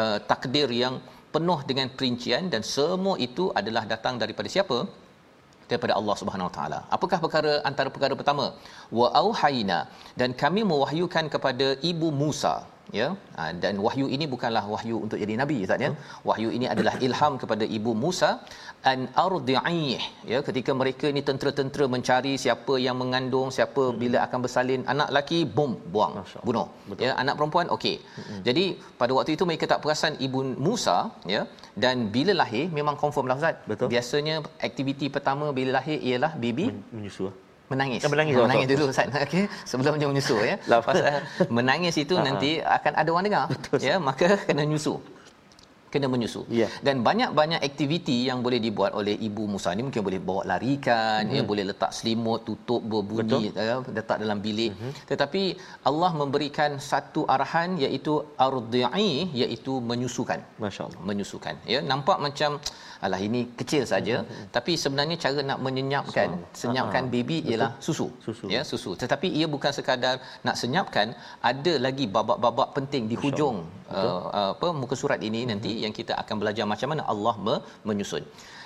uh, 0.01 0.17
takdir 0.31 0.69
yang 0.83 0.95
penuh 1.35 1.59
dengan 1.69 1.87
perincian 1.97 2.43
dan 2.53 2.61
semua 2.75 3.15
itu 3.27 3.45
adalah 3.59 3.83
datang 3.93 4.15
daripada 4.23 4.49
siapa 4.55 4.79
daripada 5.69 5.93
Allah 5.99 6.15
Subhanahu 6.19 6.47
Wa 6.49 6.53
Taala. 6.57 6.79
Apakah 6.95 7.17
perkara 7.23 7.53
antara 7.69 7.89
perkara 7.95 8.13
pertama? 8.19 8.45
Wa 8.99 9.07
auhayna 9.21 9.79
dan 10.19 10.31
kami 10.43 10.61
mewahyukan 10.71 11.25
kepada 11.35 11.67
ibu 11.91 12.09
Musa 12.21 12.55
ya? 12.99 13.07
Ha, 13.37 13.43
dan 13.63 13.75
wahyu 13.85 14.05
ini 14.15 14.25
bukanlah 14.33 14.63
wahyu 14.73 14.97
untuk 15.05 15.17
jadi 15.23 15.33
nabi 15.41 15.57
ustaz 15.65 15.85
ya? 15.85 15.91
Wahyu 16.29 16.49
ini 16.57 16.67
adalah 16.73 16.93
ilham 17.07 17.33
kepada 17.41 17.65
ibu 17.77 17.91
Musa 18.03 18.29
an 18.91 18.99
ardi'ih 19.25 20.01
ya? 20.31 20.39
Ketika 20.47 20.73
mereka 20.81 21.09
ni 21.17 21.23
tentera-tentera 21.29 21.87
mencari 21.95 22.33
siapa 22.43 22.75
yang 22.85 22.97
mengandung 23.01 23.49
siapa 23.57 23.85
hmm. 23.87 23.97
bila 24.01 24.17
akan 24.25 24.39
bersalin 24.45 24.83
anak 24.93 25.09
laki 25.17 25.39
bom 25.57 25.73
buang 25.95 26.13
bunuh. 26.47 26.67
Betul. 26.89 27.03
ya? 27.07 27.13
Anak 27.23 27.35
perempuan 27.39 27.67
okey. 27.77 27.95
Hmm. 28.17 28.41
jadi 28.47 28.65
pada 29.01 29.11
waktu 29.17 29.33
itu 29.37 29.43
mereka 29.49 29.67
tak 29.73 29.81
perasan 29.85 30.15
ibu 30.27 30.41
Musa 30.67 30.97
ya? 31.35 31.43
Dan 31.83 32.09
bila 32.15 32.33
lahir 32.43 32.65
memang 32.77 32.95
confirm 33.03 33.27
lah 33.31 33.37
ustaz. 33.41 33.57
Betul. 33.71 33.87
biasanya 33.95 34.37
aktiviti 34.69 35.07
pertama 35.17 35.47
bila 35.57 35.71
lahir 35.79 35.99
ialah 36.09 36.33
baby 36.45 36.67
menyusu 36.95 37.27
menangis. 37.67 38.01
Ya, 38.03 38.09
menangis, 38.09 38.33
menangis 38.35 38.67
dulu 38.71 38.83
Ustaz. 38.91 39.11
Okey, 39.11 39.45
sebelum 39.67 39.93
dia 39.99 40.07
menyusu 40.07 40.35
ya. 40.39 40.55
Pasal 40.81 41.23
menangis 41.51 41.95
itu 41.99 42.15
nanti 42.15 42.63
akan 42.63 42.93
ada 42.95 43.09
orang 43.11 43.25
dengar. 43.27 43.45
Betul. 43.51 43.79
Ya, 43.83 43.95
maka 43.99 44.39
kena 44.47 44.63
nyusu 44.63 44.99
kena 45.91 46.07
menyusu. 46.13 46.41
Yeah. 46.51 46.71
Dan 46.85 47.01
banyak-banyak 47.07 47.59
aktiviti 47.63 48.17
yang 48.29 48.39
boleh 48.45 48.59
dibuat 48.65 48.91
oleh 48.99 49.15
ibu 49.27 49.43
Musa 49.53 49.71
ni 49.77 49.81
mungkin 49.87 50.03
boleh 50.07 50.19
bawa 50.29 50.41
larikan, 50.51 51.21
mm. 51.27 51.35
ya 51.37 51.43
boleh 51.51 51.63
letak 51.71 51.91
selimut, 51.97 52.43
tutup 52.47 52.81
berbunyi 52.91 53.55
ya, 53.55 53.79
letak 53.97 54.17
dalam 54.23 54.39
bilik. 54.43 54.71
Mm-hmm. 54.75 54.91
Tetapi 55.11 55.43
Allah 55.89 56.11
memberikan 56.21 56.71
satu 56.91 57.23
arahan 57.35 57.79
iaitu 57.83 58.13
ardhi'i 58.47 59.31
iaitu 59.41 59.79
menyusukan. 59.91 60.39
Masya-Allah. 60.63 60.99
Menyusukan. 61.09 61.55
Ya, 61.73 61.79
nampak 61.91 62.19
macam 62.27 62.59
alah 63.05 63.19
ini 63.27 63.41
kecil 63.59 63.83
saja 63.93 64.15
mm-hmm. 64.21 64.45
tapi 64.55 64.73
sebenarnya 64.83 65.15
cara 65.23 65.41
nak 65.49 65.59
menyenyapkan 65.65 66.29
so, 66.51 66.61
senyapkan 66.61 67.03
uh-huh. 67.05 67.15
baby 67.15 67.37
ialah 67.49 67.71
susu. 67.87 68.07
susu. 68.25 68.45
Ya, 68.55 68.61
susu. 68.71 68.91
Tetapi 69.01 69.27
ia 69.39 69.47
bukan 69.55 69.71
sekadar 69.77 70.15
nak 70.47 70.55
senyapkan, 70.61 71.07
ada 71.51 71.73
lagi 71.85 72.05
babak-babak 72.15 72.69
penting 72.77 73.03
di 73.11 73.15
hujung 73.23 73.57
uh, 73.99 74.21
apa 74.53 74.69
muka 74.81 74.95
surat 75.01 75.19
ini 75.29 75.41
mm-hmm. 75.41 75.51
nanti 75.51 75.71
yang 75.83 75.93
kita 75.99 76.15
akan 76.21 76.35
belajar 76.41 76.65
macam 76.73 76.89
mana 76.93 77.03
Allah 77.13 77.35
menyusun. 77.87 78.23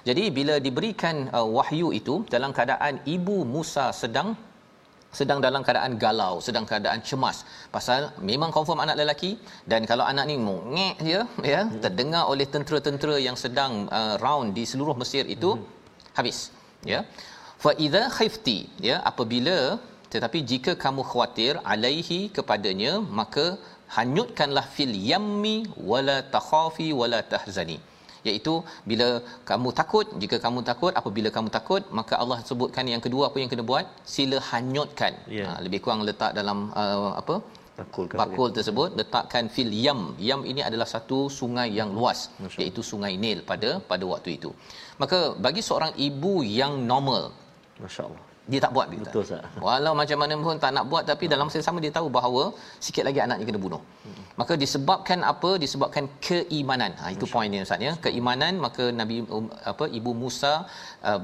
Jadi 0.10 0.24
bila 0.38 0.56
diberikan 0.68 1.16
uh, 1.38 1.48
wahyu 1.58 1.90
itu 2.00 2.16
dalam 2.36 2.52
keadaan 2.58 2.96
ibu 3.16 3.38
Musa 3.56 3.88
sedang 4.04 4.30
sedang 5.20 5.39
dalam 5.46 5.62
keadaan 5.68 5.94
galau, 6.03 6.34
sedang 6.48 6.65
keadaan 6.70 7.00
cemas. 7.08 7.38
Pasal 7.75 8.01
memang 8.30 8.50
confirm 8.58 8.80
anak 8.86 8.98
lelaki 9.01 9.32
dan 9.72 9.84
kalau 9.91 10.06
anak 10.12 10.25
ni 10.30 10.36
mengek 10.48 10.96
dia 11.08 11.22
ya, 11.53 11.62
hmm. 11.68 11.80
terdengar 11.84 12.24
oleh 12.34 12.48
tentera-tentera 12.53 13.15
yang 13.27 13.38
sedang 13.44 13.74
uh, 14.00 14.15
round 14.25 14.50
di 14.58 14.63
seluruh 14.72 14.96
Mesir 15.01 15.24
itu 15.36 15.51
hmm. 15.56 15.65
habis. 16.18 16.39
Ya. 16.94 17.01
Fa 17.63 17.72
idza 17.86 18.03
khifti 18.18 18.58
ya 18.89 18.96
apabila 19.12 19.58
tetapi 20.13 20.39
jika 20.51 20.72
kamu 20.84 21.01
khawatir 21.10 21.53
alaihi 21.74 22.20
kepadanya 22.38 22.94
maka 23.20 23.46
hanyutkanlah 23.98 24.65
fil 24.75 24.96
yammi 25.12 25.56
wala 25.91 26.18
takhafi 26.36 26.88
wala 27.01 27.20
tahzani 27.34 27.77
iaitu 28.30 28.54
bila 28.92 29.08
kamu 29.50 29.70
takut 29.80 30.08
jika 30.24 30.38
kamu 30.46 30.60
takut 30.70 30.94
apabila 31.00 31.30
kamu 31.38 31.50
takut 31.58 31.84
maka 32.00 32.13
Allah 32.24 32.38
sebutkan 32.50 32.86
yang 32.94 33.04
kedua 33.06 33.24
apa 33.30 33.38
yang 33.42 33.50
kena 33.54 33.66
buat? 33.72 33.86
Sila 34.16 34.40
hanyutkan. 34.51 35.13
Yeah. 35.38 35.50
ha, 35.50 35.60
lebih 35.66 35.80
kurang 35.86 36.04
letak 36.10 36.32
dalam 36.40 36.60
uh, 36.84 37.12
apa? 37.22 37.36
Bakul, 37.82 38.06
bakul 38.22 38.50
tersebut 38.58 38.90
letakkan 39.00 39.46
fil 39.54 39.74
yam. 39.86 40.01
Yam 40.30 40.42
ini 40.51 40.62
adalah 40.70 40.88
satu 40.96 41.20
sungai 41.40 41.70
yang 41.80 41.90
luas 41.98 42.20
Masya. 42.44 42.60
iaitu 42.62 42.82
sungai 42.92 43.13
Nil 43.24 43.40
pada 43.51 43.70
pada 43.92 44.06
waktu 44.13 44.32
itu. 44.38 44.51
Maka 45.01 45.20
bagi 45.46 45.63
seorang 45.70 45.94
ibu 46.08 46.34
yang 46.60 46.74
normal 46.92 47.24
masya-Allah 47.84 48.31
dia 48.51 48.60
tak 48.63 48.71
buat. 48.75 48.86
Betul 48.89 49.24
sah. 49.29 49.41
Walau 49.65 49.93
macam 50.01 50.17
mana 50.21 50.33
pun 50.45 50.57
tak 50.63 50.71
nak 50.77 50.86
buat 50.91 51.03
tapi 51.12 51.25
dalam 51.33 51.45
masa 51.48 51.62
sama 51.67 51.79
dia 51.83 51.93
tahu 51.98 52.07
bahawa 52.17 52.43
sikit 52.86 53.03
lagi 53.07 53.19
anaknya 53.25 53.45
kena 53.50 53.62
bunuh. 53.65 53.81
Hmm. 54.05 54.21
Maka 54.39 54.53
disebabkan 54.63 55.19
apa? 55.31 55.50
Disebabkan 55.63 56.05
keimanan. 56.27 56.91
Ha 57.01 57.13
itu 57.15 57.25
poin 57.33 57.53
dia 57.53 57.65
Ustaz 57.67 57.88
ya. 57.88 57.93
Keimanan 58.05 58.53
maka 58.65 58.86
Nabi 59.01 59.17
um, 59.36 59.48
apa 59.71 59.86
Ibu 60.00 60.12
Musa 60.21 60.53
uh, 61.10 61.19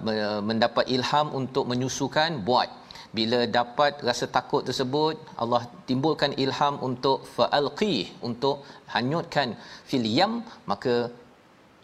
mendapat 0.49 0.85
ilham 0.97 1.29
untuk 1.41 1.65
menyusukan 1.71 2.43
buat. 2.49 2.69
Bila 3.17 3.39
dapat 3.59 4.03
rasa 4.07 4.25
takut 4.37 4.61
tersebut 4.67 5.15
Allah 5.41 5.61
timbulkan 5.89 6.31
ilham 6.43 6.75
untuk 6.87 7.19
faalqi 7.35 7.95
untuk 8.29 8.57
hanyutkan 8.95 9.55
fil 9.89 10.07
yam 10.17 10.33
maka 10.71 10.93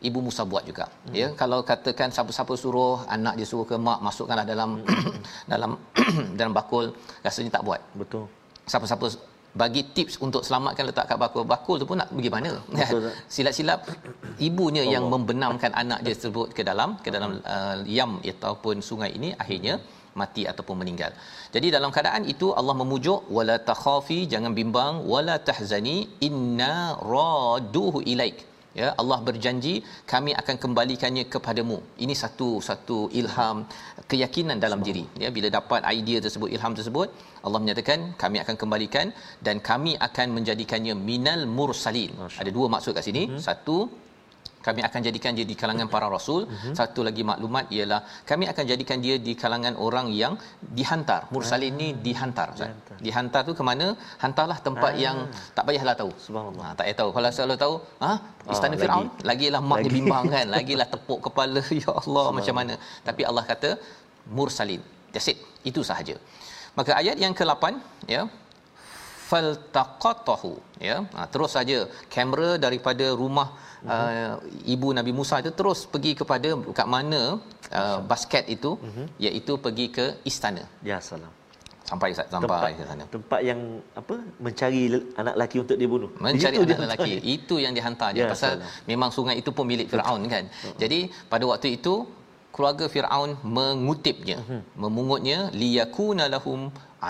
ibu 0.08 0.20
Musa 0.28 0.44
buat 0.52 0.64
juga 0.70 0.86
hmm. 0.88 1.16
ya 1.20 1.28
kalau 1.42 1.60
katakan 1.72 2.10
siapa-siapa 2.16 2.54
suruh 2.64 2.98
anak 3.16 3.34
dia 3.40 3.48
suruh 3.52 3.66
ke 3.72 3.76
mak 3.88 4.00
masukkanlah 4.08 4.46
dalam 4.54 4.72
hmm. 4.88 5.14
dalam 5.52 5.72
dalam 6.40 6.54
bakul 6.60 6.88
rasanya 7.26 7.52
tak 7.58 7.66
buat 7.70 7.82
betul 8.02 8.26
siapa-siapa 8.72 9.08
bagi 9.62 9.82
tips 9.96 10.16
untuk 10.26 10.42
selamatkan 10.48 10.86
letak 10.90 11.06
kat 11.10 11.18
bakul 11.24 11.44
bakul 11.54 11.76
tu 11.82 11.86
pun 11.90 11.98
nak 12.02 12.10
pergi 12.16 12.32
mana 12.36 12.52
betul, 12.78 13.10
silap-silap 13.34 13.80
ibunya 14.48 14.84
Allah. 14.84 14.94
yang 14.96 15.06
membenamkan 15.14 15.72
anak 15.82 16.00
dia 16.06 16.14
tersebut 16.18 16.48
ke 16.58 16.62
dalam 16.70 16.90
ke 17.06 17.10
dalam 17.16 17.34
uh, 17.56 17.78
yam 17.98 18.14
ataupun 18.34 18.82
sungai 18.90 19.12
ini 19.20 19.30
akhirnya 19.44 19.76
mati 20.22 20.44
ataupun 20.52 20.76
meninggal. 20.82 21.12
Jadi 21.56 21.68
dalam 21.76 21.90
keadaan 21.96 22.24
itu 22.34 22.48
Allah 22.60 22.76
memujuk 22.82 23.30
wala 23.38 23.56
takhafi 23.70 24.20
jangan 24.34 24.54
bimbang 24.60 25.02
wala 25.14 25.36
tahzani 25.48 25.98
inna 26.28 26.74
raduhu 27.14 28.02
ilaik 28.14 28.53
ya 28.80 28.88
Allah 29.02 29.20
berjanji 29.28 29.74
kami 30.14 30.32
akan 30.42 30.56
kembalikannya 30.64 31.24
kepadamu. 31.34 31.78
Ini 32.06 32.14
satu 32.24 32.50
satu 32.68 32.98
ilham 33.20 33.58
keyakinan 34.12 34.58
dalam 34.66 34.82
diri. 34.88 35.06
Ya 35.24 35.30
bila 35.38 35.50
dapat 35.58 35.82
idea 35.98 36.20
tersebut 36.26 36.50
ilham 36.56 36.76
tersebut 36.80 37.10
Allah 37.46 37.60
menyatakan 37.64 38.00
kami 38.24 38.38
akan 38.44 38.56
kembalikan 38.62 39.08
dan 39.48 39.58
kami 39.72 39.94
akan 40.08 40.28
menjadikannya 40.38 40.96
minal 41.10 41.44
mursalin. 41.58 42.14
Ada 42.42 42.52
dua 42.58 42.68
maksud 42.76 42.94
kat 42.98 43.06
sini. 43.10 43.24
Hmm. 43.30 43.42
satu 43.48 43.78
kami 44.68 44.82
akan 44.88 45.00
jadikan 45.08 45.32
dia 45.38 45.46
di 45.52 45.56
kalangan 45.62 45.88
para 45.94 46.08
rasul. 46.16 46.42
Uh-huh. 46.44 46.74
satu 46.80 47.02
lagi 47.08 47.24
maklumat 47.32 47.66
ialah 47.76 48.00
kami 48.32 48.46
akan 48.52 48.66
jadikan 48.72 48.98
dia 49.06 49.16
di 49.28 49.34
kalangan 49.42 49.76
orang 49.86 50.08
yang 50.22 50.34
dihantar. 50.78 51.22
Mursalin 51.36 51.74
ni 51.82 51.88
dihantar 52.08 52.50
dihantar. 52.60 52.98
dihantar 53.06 53.42
tu 53.50 53.54
ke 53.60 53.66
mana? 53.72 53.88
Hantarlah 54.24 54.60
tempat 54.68 54.94
uh 54.96 55.02
yang 55.04 55.18
tak 55.58 55.64
payahlah 55.68 55.96
tahu. 56.00 56.12
Subhanallah. 56.26 56.66
Ha, 56.66 56.74
tak 56.78 56.84
payah 56.86 56.98
tahu. 57.00 57.10
Kalau 57.16 57.30
selalu 57.38 57.56
tahu 57.64 57.74
ha? 58.04 58.12
Istana 58.54 58.76
oh, 58.76 58.80
firaun? 58.82 59.08
lagi. 59.08 59.28
lagilah 59.30 59.62
mak 59.72 59.80
lagi. 59.80 59.92
bimbang 59.96 60.26
kan. 60.36 60.46
Lagilah 60.56 60.88
tepuk 60.94 61.20
kepala. 61.28 61.62
Ya 61.84 61.92
Allah 62.02 62.26
macam 62.38 62.56
mana? 62.60 62.74
Tapi 63.08 63.22
Allah 63.30 63.44
kata 63.52 63.70
mursalin. 64.38 64.82
That's 65.14 65.30
it. 65.32 65.40
Itu 65.70 65.82
sahaja. 65.90 66.16
Maka 66.78 66.92
ayat 67.02 67.18
yang 67.24 67.34
ke-8 67.40 67.66
ya 68.14 68.22
faltaqatahu 69.34 70.54
ya 70.90 70.98
ha, 71.16 71.26
terus 71.34 71.52
saja 71.58 71.78
kamera 72.16 72.50
daripada 72.66 73.06
rumah 73.22 73.48
uh, 73.94 74.34
ibu 74.74 74.88
Nabi 74.98 75.12
Musa 75.20 75.36
itu 75.44 75.52
terus 75.60 75.80
pergi 75.94 76.12
kepada 76.22 76.50
kat 76.80 76.88
mana 76.96 77.22
uh, 77.80 78.00
basket 78.12 78.46
itu 78.56 78.72
uh-huh. 78.88 79.08
iaitu 79.26 79.54
pergi 79.66 79.86
ke 79.98 80.06
istana. 80.32 80.66
Ya 80.90 81.00
salam. 81.10 81.32
Sampai 81.90 82.10
sampai 82.16 82.48
tempat, 82.48 82.60
ke 82.80 82.84
sana. 82.90 83.04
Tempat 83.16 83.40
yang 83.50 83.62
apa 84.00 84.16
mencari 84.46 84.82
anak 85.22 85.34
lelaki 85.38 85.58
untuk 85.64 85.78
dibunuh. 85.82 86.10
Mencari 86.26 86.56
itu 86.58 86.66
anak 86.74 86.84
lelaki. 86.88 87.14
Itu 87.38 87.56
yang 87.64 87.74
dihantar 87.78 88.10
dia 88.16 88.24
ya, 88.24 88.32
pasal 88.34 88.52
salam. 88.56 88.72
memang 88.92 89.10
sungai 89.16 89.36
itu 89.42 89.52
pun 89.58 89.66
milik 89.72 89.88
Firaun 89.92 90.24
kan. 90.36 90.46
Uh-huh. 90.48 90.78
Jadi 90.84 91.00
pada 91.32 91.44
waktu 91.52 91.76
itu 91.78 92.08
keluarga 92.56 92.86
Firaun 92.94 93.32
mengutipnya, 93.58 94.38
uh-huh. 94.42 94.62
memungutnya 94.84 95.40
liyakuna 95.62 96.26
lahum 96.36 96.62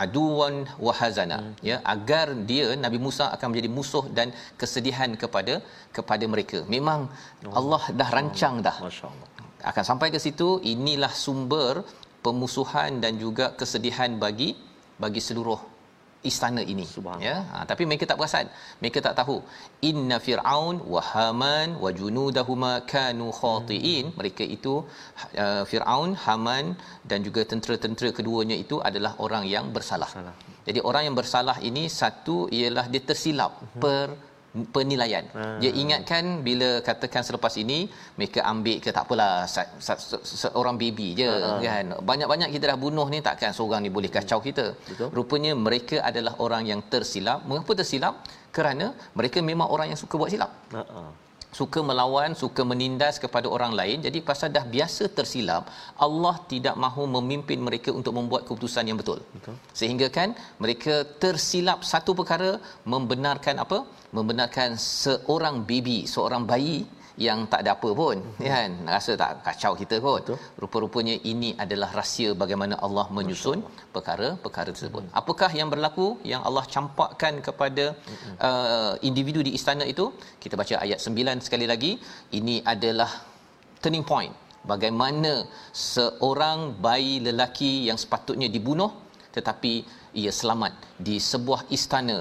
aduwan 0.02 0.56
wahazana 0.86 1.38
hmm. 1.40 1.54
ya 1.70 1.78
agar 1.94 2.28
dia 2.50 2.68
Nabi 2.86 3.00
Musa 3.06 3.26
akan 3.36 3.48
menjadi 3.52 3.70
musuh 3.78 4.06
dan 4.18 4.28
kesedihan 4.62 5.12
kepada 5.24 5.56
kepada 5.98 6.26
mereka 6.34 6.60
memang 6.76 7.02
oh. 7.48 7.54
Allah 7.60 7.84
dah 8.00 8.10
rancang 8.18 8.56
dah 8.68 8.78
masyaallah 8.88 9.30
akan 9.72 9.84
sampai 9.90 10.08
ke 10.16 10.20
situ 10.26 10.48
inilah 10.74 11.14
sumber 11.26 11.74
pemusuhan 12.26 12.98
dan 13.04 13.14
juga 13.24 13.46
kesedihan 13.62 14.12
bagi 14.24 14.50
bagi 15.04 15.22
seluruh 15.28 15.60
istana 16.30 16.62
ini 16.74 16.86
ya 17.28 17.36
ha, 17.52 17.58
tapi 17.72 17.84
mereka 17.90 18.06
tak 18.10 18.18
perasan 18.20 18.48
mereka 18.82 19.00
tak 19.06 19.16
tahu 19.20 19.36
inna 19.90 20.18
fir'aun 20.26 20.76
wa 20.94 21.02
haman 21.12 21.70
wa 21.84 21.90
junudahuma 22.00 22.74
kanu 22.94 23.28
khatiin 23.40 24.06
hmm. 24.08 24.16
mereka 24.20 24.44
itu 24.56 24.76
uh, 25.44 25.64
fir'aun 25.72 26.12
haman 26.26 26.66
dan 27.10 27.20
juga 27.28 27.44
tentera-tentera 27.54 28.12
keduanya 28.20 28.58
itu 28.64 28.78
adalah 28.90 29.14
orang 29.26 29.46
yang 29.56 29.68
bersalah 29.78 30.10
Salah. 30.18 30.36
jadi 30.68 30.80
orang 30.90 31.04
yang 31.08 31.18
bersalah 31.22 31.58
ini 31.70 31.86
satu 32.02 32.38
ialah 32.60 32.86
dia 32.94 33.04
tersilap 33.10 33.54
hmm. 33.62 33.82
per 33.86 34.08
penilaian. 34.76 35.26
Hmm. 35.36 35.58
Dia 35.62 35.72
ingatkan 35.84 36.24
bila 36.48 36.70
katakan 36.88 37.26
selepas 37.28 37.54
ini 37.64 37.80
mereka 38.18 38.40
ambil 38.52 38.78
ke 38.84 38.90
tak 38.98 39.04
apalah 39.06 39.50
seorang 40.44 40.76
baby 40.84 41.08
je 41.22 41.32
hmm. 41.32 41.62
kan. 41.66 41.86
Banyak-banyak 42.10 42.50
kita 42.56 42.66
dah 42.72 42.78
bunuh 42.86 43.08
ni 43.14 43.20
takkan 43.30 43.52
seorang 43.58 43.82
ni 43.86 43.92
boleh 43.98 44.12
kacau 44.18 44.40
kita. 44.48 44.68
Betul. 44.90 45.10
Rupanya 45.18 45.54
mereka 45.68 45.98
adalah 46.10 46.36
orang 46.46 46.66
yang 46.72 46.82
tersilap. 46.94 47.42
Mengapa 47.50 47.74
tersilap? 47.82 48.16
Kerana 48.54 48.94
mereka 49.18 49.42
memang 49.42 49.68
orang 49.76 49.88
yang 49.92 50.00
suka 50.04 50.14
buat 50.22 50.30
silap. 50.34 50.52
Hmm 50.70 51.23
suka 51.60 51.80
melawan, 51.90 52.32
suka 52.44 52.62
menindas 52.72 53.16
kepada 53.24 53.48
orang 53.56 53.74
lain. 53.80 53.98
Jadi 54.06 54.20
pasal 54.30 54.50
dah 54.58 54.66
biasa 54.76 55.04
tersilap, 55.18 55.70
Allah 56.06 56.36
tidak 56.52 56.76
mahu 56.86 57.04
memimpin 57.16 57.60
mereka 57.68 57.90
untuk 58.00 58.14
membuat 58.18 58.44
keputusan 58.48 58.90
yang 58.90 58.98
betul. 59.02 59.20
betul. 59.38 59.56
Sehingga 59.80 60.10
kan 60.18 60.30
mereka 60.64 60.96
tersilap 61.24 61.80
satu 61.94 62.14
perkara 62.20 62.52
membenarkan 62.94 63.58
apa? 63.66 63.80
Membenarkan 64.18 64.70
seorang 65.02 65.56
baby, 65.70 66.00
seorang 66.16 66.44
bayi 66.52 66.78
yang 67.26 67.40
tak 67.52 67.60
ada 67.64 67.72
apa 67.76 67.90
pun 68.00 68.18
hmm. 68.18 68.48
kan 68.52 68.70
rasa 68.96 69.12
tak 69.22 69.32
kacau 69.48 69.74
kita 69.82 69.96
kot 70.06 70.22
Betul. 70.22 70.38
rupa-rupanya 70.62 71.16
ini 71.32 71.50
adalah 71.64 71.90
rahsia 72.00 72.30
bagaimana 72.44 72.76
Allah 72.86 73.06
menyusun 73.18 73.60
perkara-perkara 73.96 74.70
tersebut 74.76 75.04
hmm. 75.06 75.14
apakah 75.22 75.52
yang 75.60 75.70
berlaku 75.74 76.08
yang 76.32 76.42
Allah 76.48 76.66
campakkan 76.76 77.38
kepada 77.48 77.86
hmm. 77.94 78.36
uh, 78.50 78.94
individu 79.10 79.42
di 79.48 79.54
istana 79.60 79.86
itu 79.94 80.08
kita 80.44 80.58
baca 80.62 80.76
ayat 80.86 80.98
9 80.98 81.46
sekali 81.48 81.68
lagi 81.74 81.92
ini 82.40 82.58
adalah 82.74 83.12
turning 83.84 84.06
point 84.12 84.34
bagaimana 84.74 85.34
seorang 85.94 86.60
bayi 86.86 87.16
lelaki 87.28 87.74
yang 87.90 88.00
sepatutnya 88.04 88.50
dibunuh 88.58 88.92
tetapi 89.38 89.74
ia 90.22 90.32
selamat 90.40 90.74
di 91.08 91.16
sebuah 91.32 91.62
istana 91.78 92.18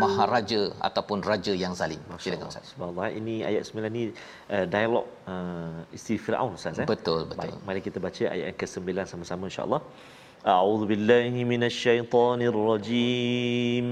maharaja 0.00 0.60
ataupun 0.88 1.18
raja 1.30 1.52
yang 1.62 1.74
zalim. 1.80 2.00
Silakan 2.24 2.48
Ustaz. 2.50 2.72
Subhanallah. 2.72 3.08
Ini 3.20 3.34
ayat 3.50 3.62
9 3.70 3.96
ni 3.96 4.02
uh, 4.10 4.66
dialog 4.74 5.06
uh, 5.30 5.96
isteri 5.96 6.16
Firaun 6.24 6.52
Ustaz 6.58 6.80
eh. 6.82 6.88
Betul, 6.94 7.20
betul. 7.30 7.38
Baik, 7.40 7.54
mari 7.68 7.80
kita 7.86 7.98
baca 8.06 8.24
ayat 8.34 8.46
yang 8.50 8.58
ke-9 8.62 8.88
sama-sama 9.12 9.44
insya-Allah. 9.50 9.82
A'udzu 10.44 10.84
billahi 10.92 11.40
minasyaitonir 11.52 12.56
rajim. 12.70 13.86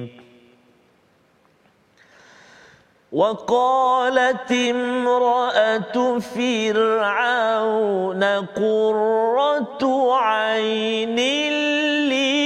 وقالت 3.12 4.52
امرأة 4.52 5.96
فرعون 6.34 8.22
قرة 8.56 9.82
عين 10.16 11.18
لي 12.08 12.45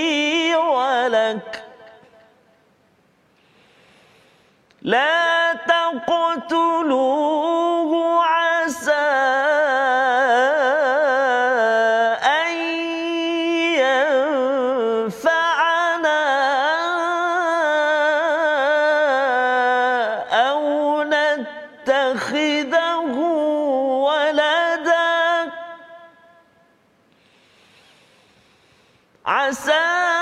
لا 4.82 5.54
تقتلوه 5.54 7.12
عسى 8.26 8.92
أن 12.26 12.52
ينفعنا 14.82 15.62
أو 20.50 21.04
نتخذه 21.04 22.82
ولدا. 24.02 25.52
عسى 29.26 30.21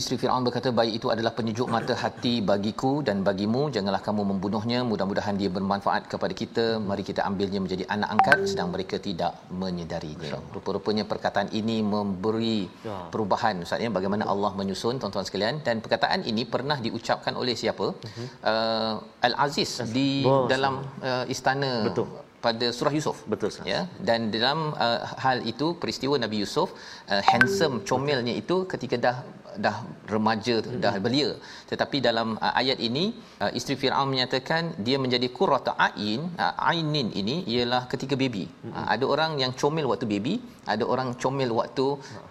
isteri 0.00 0.16
Firaun 0.20 0.44
berkata 0.48 0.68
baik 0.78 0.92
itu 0.98 1.06
adalah 1.14 1.32
penyejuk 1.38 1.68
mata 1.74 1.94
hati 2.02 2.34
bagiku 2.50 2.92
dan 3.08 3.16
bagimu. 3.28 3.62
Janganlah 3.74 4.02
kamu 4.06 4.22
membunuhnya. 4.30 4.78
Mudah-mudahan 4.90 5.34
dia 5.40 5.50
bermanfaat 5.56 6.02
kepada 6.12 6.34
kita. 6.42 6.66
Mari 6.90 7.02
kita 7.10 7.20
ambilnya 7.28 7.60
menjadi 7.64 7.84
anak 7.94 8.08
angkat. 8.14 8.38
Sedang 8.52 8.70
mereka 8.74 8.96
tidak 9.08 9.32
menyedarinya. 9.62 10.32
Rupa-rupanya 10.56 11.04
perkataan 11.12 11.50
ini 11.60 11.76
memberi 11.94 12.58
ya. 12.88 12.98
perubahan 13.12 13.62
ustaz 13.66 13.84
ya 13.84 13.90
bagaimana 13.98 14.26
Allah 14.32 14.52
menyusun 14.60 14.96
tuan-tuan 15.02 15.26
sekalian. 15.28 15.56
Dan 15.66 15.84
perkataan 15.84 16.22
ini 16.32 16.44
pernah 16.54 16.78
diucapkan 16.86 17.36
oleh 17.42 17.56
siapa? 17.62 17.88
Uh-huh. 17.92 18.26
uh, 18.52 18.94
Al-Aziz 19.28 19.72
di 19.98 20.10
dalam 20.52 20.74
uh, 21.10 21.24
istana 21.34 21.72
Betul. 21.88 22.08
pada 22.46 22.66
surah 22.78 22.94
Yusuf. 22.98 23.16
Betul 23.32 23.50
ya 23.72 23.80
dan 24.08 24.20
dalam 24.34 24.58
uh, 24.86 25.00
hal 25.24 25.38
itu 25.52 25.66
peristiwa 25.82 26.14
Nabi 26.24 26.36
Yusuf 26.42 26.68
uh, 27.12 27.22
handsome 27.30 27.76
comelnya 27.90 28.34
itu 28.42 28.56
ketika 28.72 28.96
dah 29.06 29.16
dah 29.66 29.76
remaja 30.12 30.56
hmm. 30.62 30.80
dah 30.84 30.94
belia. 31.04 31.30
Tetapi 31.70 31.96
dalam 32.08 32.28
uh, 32.44 32.52
ayat 32.60 32.78
ini 32.88 33.04
uh, 33.44 33.50
isteri 33.58 33.76
Firaun 33.82 34.08
menyatakan 34.14 34.62
dia 34.86 34.96
menjadi 35.04 35.28
qurrata 35.38 35.74
ain 35.88 36.20
uh, 36.44 36.54
ainin 36.72 37.08
ini 37.22 37.36
ialah 37.54 37.82
ketika 37.92 38.16
baby. 38.22 38.44
Hmm. 38.48 38.72
uh, 38.78 38.86
ada 38.94 39.04
orang 39.14 39.34
yang 39.42 39.54
comel 39.62 39.88
waktu 39.92 40.08
baby 40.12 40.34
ada 40.74 40.84
orang 40.94 41.10
comel 41.22 41.52
waktu 41.60 41.86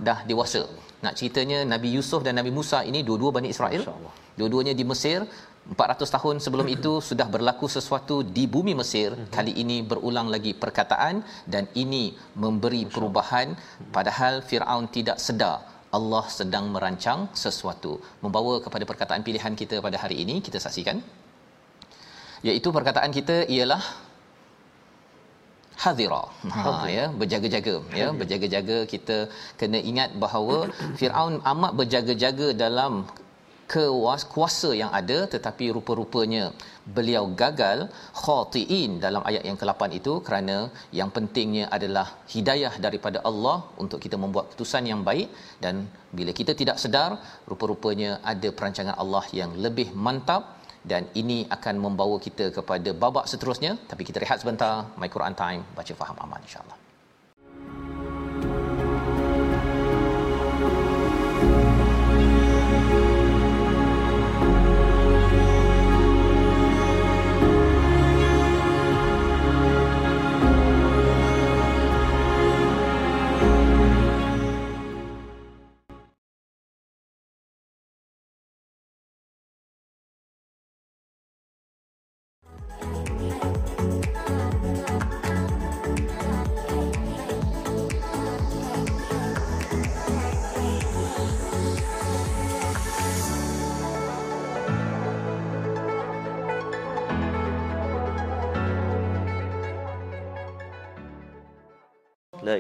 dah 0.08 0.20
dewasa. 0.32 0.64
Nak 1.06 1.14
ceritanya 1.20 1.60
Nabi 1.74 1.90
Yusuf 1.98 2.22
dan 2.26 2.36
Nabi 2.40 2.52
Musa 2.58 2.80
ini 2.90 3.02
dua-dua 3.08 3.32
Bani 3.38 3.50
Israel. 3.56 3.84
Dua-duanya 4.40 4.76
di 4.82 4.86
Mesir. 4.92 5.22
400 5.70 6.14
tahun 6.16 6.36
sebelum 6.44 6.68
itu 6.76 6.92
sudah 7.10 7.28
berlaku 7.34 7.68
sesuatu 7.70 8.16
di 8.38 8.44
bumi 8.54 8.74
Mesir. 8.80 9.14
Kali 9.36 9.54
ini 9.64 9.78
berulang 9.90 10.28
lagi 10.34 10.52
perkataan 10.64 11.22
dan 11.54 11.70
ini 11.84 12.04
memberi 12.44 12.82
perubahan. 12.94 13.54
Padahal 13.96 14.42
Firaun 14.50 14.90
tidak 14.96 15.22
sedar 15.26 15.79
Allah 15.98 16.26
sedang 16.40 16.66
merancang 16.76 17.22
sesuatu 17.44 17.94
membawa 18.24 18.54
kepada 18.66 18.86
perkataan 18.92 19.24
pilihan 19.28 19.54
kita 19.62 19.78
pada 19.86 19.98
hari 20.04 20.18
ini 20.24 20.36
kita 20.48 20.60
saksikan. 20.66 21.00
Iaitu 22.48 22.70
perkataan 22.78 23.12
kita 23.18 23.38
ialah 23.56 23.82
hadira 25.84 26.24
ha 26.54 26.72
ya 26.98 27.06
berjaga-jaga 27.20 27.76
ya 28.00 28.08
berjaga-jaga 28.20 28.78
kita 28.94 29.18
kena 29.60 29.80
ingat 29.92 30.10
bahawa 30.24 30.58
Firaun 31.00 31.36
amat 31.52 31.72
berjaga-jaga 31.80 32.48
dalam 32.64 32.94
kuasa 34.34 34.70
yang 34.82 34.92
ada 35.00 35.18
tetapi 35.34 35.66
rupa-rupanya 35.78 36.44
beliau 36.98 37.24
gagal 37.42 37.80
khatiin 38.24 38.92
dalam 39.06 39.24
ayat 39.30 39.44
yang 39.50 39.58
ke-8 39.62 39.82
itu 40.00 40.14
kerana 40.28 40.58
yang 41.00 41.10
pentingnya 41.18 41.66
adalah 41.78 42.08
hidayah 42.34 42.74
daripada 42.86 43.22
Allah 43.30 43.58
untuk 43.84 44.02
kita 44.06 44.18
membuat 44.24 44.46
keputusan 44.50 44.90
yang 44.92 45.04
baik 45.10 45.30
dan 45.66 45.76
bila 46.18 46.34
kita 46.40 46.56
tidak 46.62 46.80
sedar 46.84 47.12
rupa-rupanya 47.52 48.12
ada 48.34 48.52
perancangan 48.60 48.98
Allah 49.04 49.26
yang 49.42 49.54
lebih 49.66 49.90
mantap 50.08 50.44
dan 50.92 51.06
ini 51.22 51.40
akan 51.56 51.76
membawa 51.86 52.18
kita 52.28 52.46
kepada 52.58 52.90
babak 53.04 53.28
seterusnya. 53.32 53.76
Tapi 53.92 54.04
kita 54.08 54.24
rehat 54.24 54.40
sebentar. 54.44 54.74
My 55.02 55.12
Quran 55.16 55.36
time. 55.44 55.62
Baca 55.80 55.94
faham 56.02 56.18
aman 56.26 56.40
insyaallah 56.48 56.79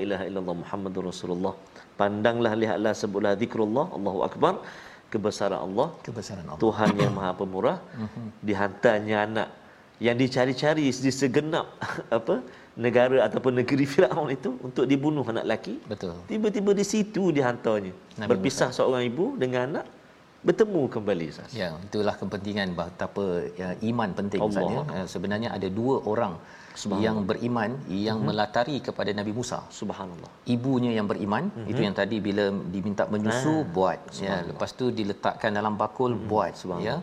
ilaha 0.05 0.23
illallah 0.29 0.55
muhammadur 0.63 1.03
rasulullah. 1.11 1.53
Pandanglah 2.01 2.53
lihatlah 2.61 2.93
sebutlah 3.01 3.33
zikrullah 3.41 3.85
Allahu 3.97 4.19
akbar. 4.29 4.53
Kebesaran 5.13 5.59
Allah. 5.67 5.87
Kebesaran 6.07 6.45
Allah. 6.49 6.61
Tuhan 6.65 6.91
yang 7.01 7.13
maha 7.19 7.31
pemurah. 7.41 7.77
Mhm. 8.03 8.27
dihantarnya 8.47 9.17
anak 9.27 9.49
yang 10.07 10.15
dicari-cari 10.23 10.83
di 11.05 11.11
segenap 11.21 11.67
apa 12.17 12.35
negara 12.85 13.17
ataupun 13.27 13.53
negeri 13.59 13.85
Firaun 13.93 14.29
itu 14.37 14.49
untuk 14.67 14.85
dibunuh 14.91 15.25
anak 15.31 15.45
lelaki. 15.47 15.75
Betul. 15.91 16.15
Tiba-tiba 16.31 16.71
di 16.81 16.85
situ 16.91 17.23
dihantarnya 17.37 17.93
Nabi 18.23 18.29
berpisah 18.31 18.69
Musa. 18.71 18.77
seorang 18.79 19.03
ibu 19.11 19.25
dengan 19.41 19.61
anak 19.69 19.85
bertemu 20.47 20.81
kembali 20.95 21.25
Ustaz. 21.35 21.51
Ya, 21.51 21.75
itulah 21.87 22.15
kepentingan 22.15 22.71
betapa 22.79 23.43
ya, 23.59 23.75
iman 23.91 24.09
penting 24.15 24.39
Ustaz 24.39 24.63
ya. 24.71 25.03
Sebenarnya 25.03 25.49
ada 25.57 25.67
dua 25.67 25.99
orang 26.07 26.39
yang 27.05 27.17
beriman 27.29 27.71
yang 28.07 28.17
hmm. 28.19 28.27
melatari 28.27 28.77
kepada 28.87 29.11
Nabi 29.19 29.31
Musa. 29.39 29.59
Subhanallah. 29.79 30.31
Ibunya 30.55 30.91
yang 30.97 31.07
beriman, 31.11 31.43
hmm. 31.55 31.71
itu 31.71 31.81
yang 31.87 31.95
tadi 32.01 32.17
bila 32.27 32.45
diminta 32.75 33.05
menyusu 33.13 33.55
ah. 33.61 33.67
buat 33.77 33.99
ya. 34.25 34.37
Lepas 34.49 34.71
tu 34.79 34.87
diletakkan 34.99 35.51
dalam 35.59 35.75
bakul 35.81 36.13
hmm. 36.15 36.27
buat 36.31 36.53
ya. 36.87 36.97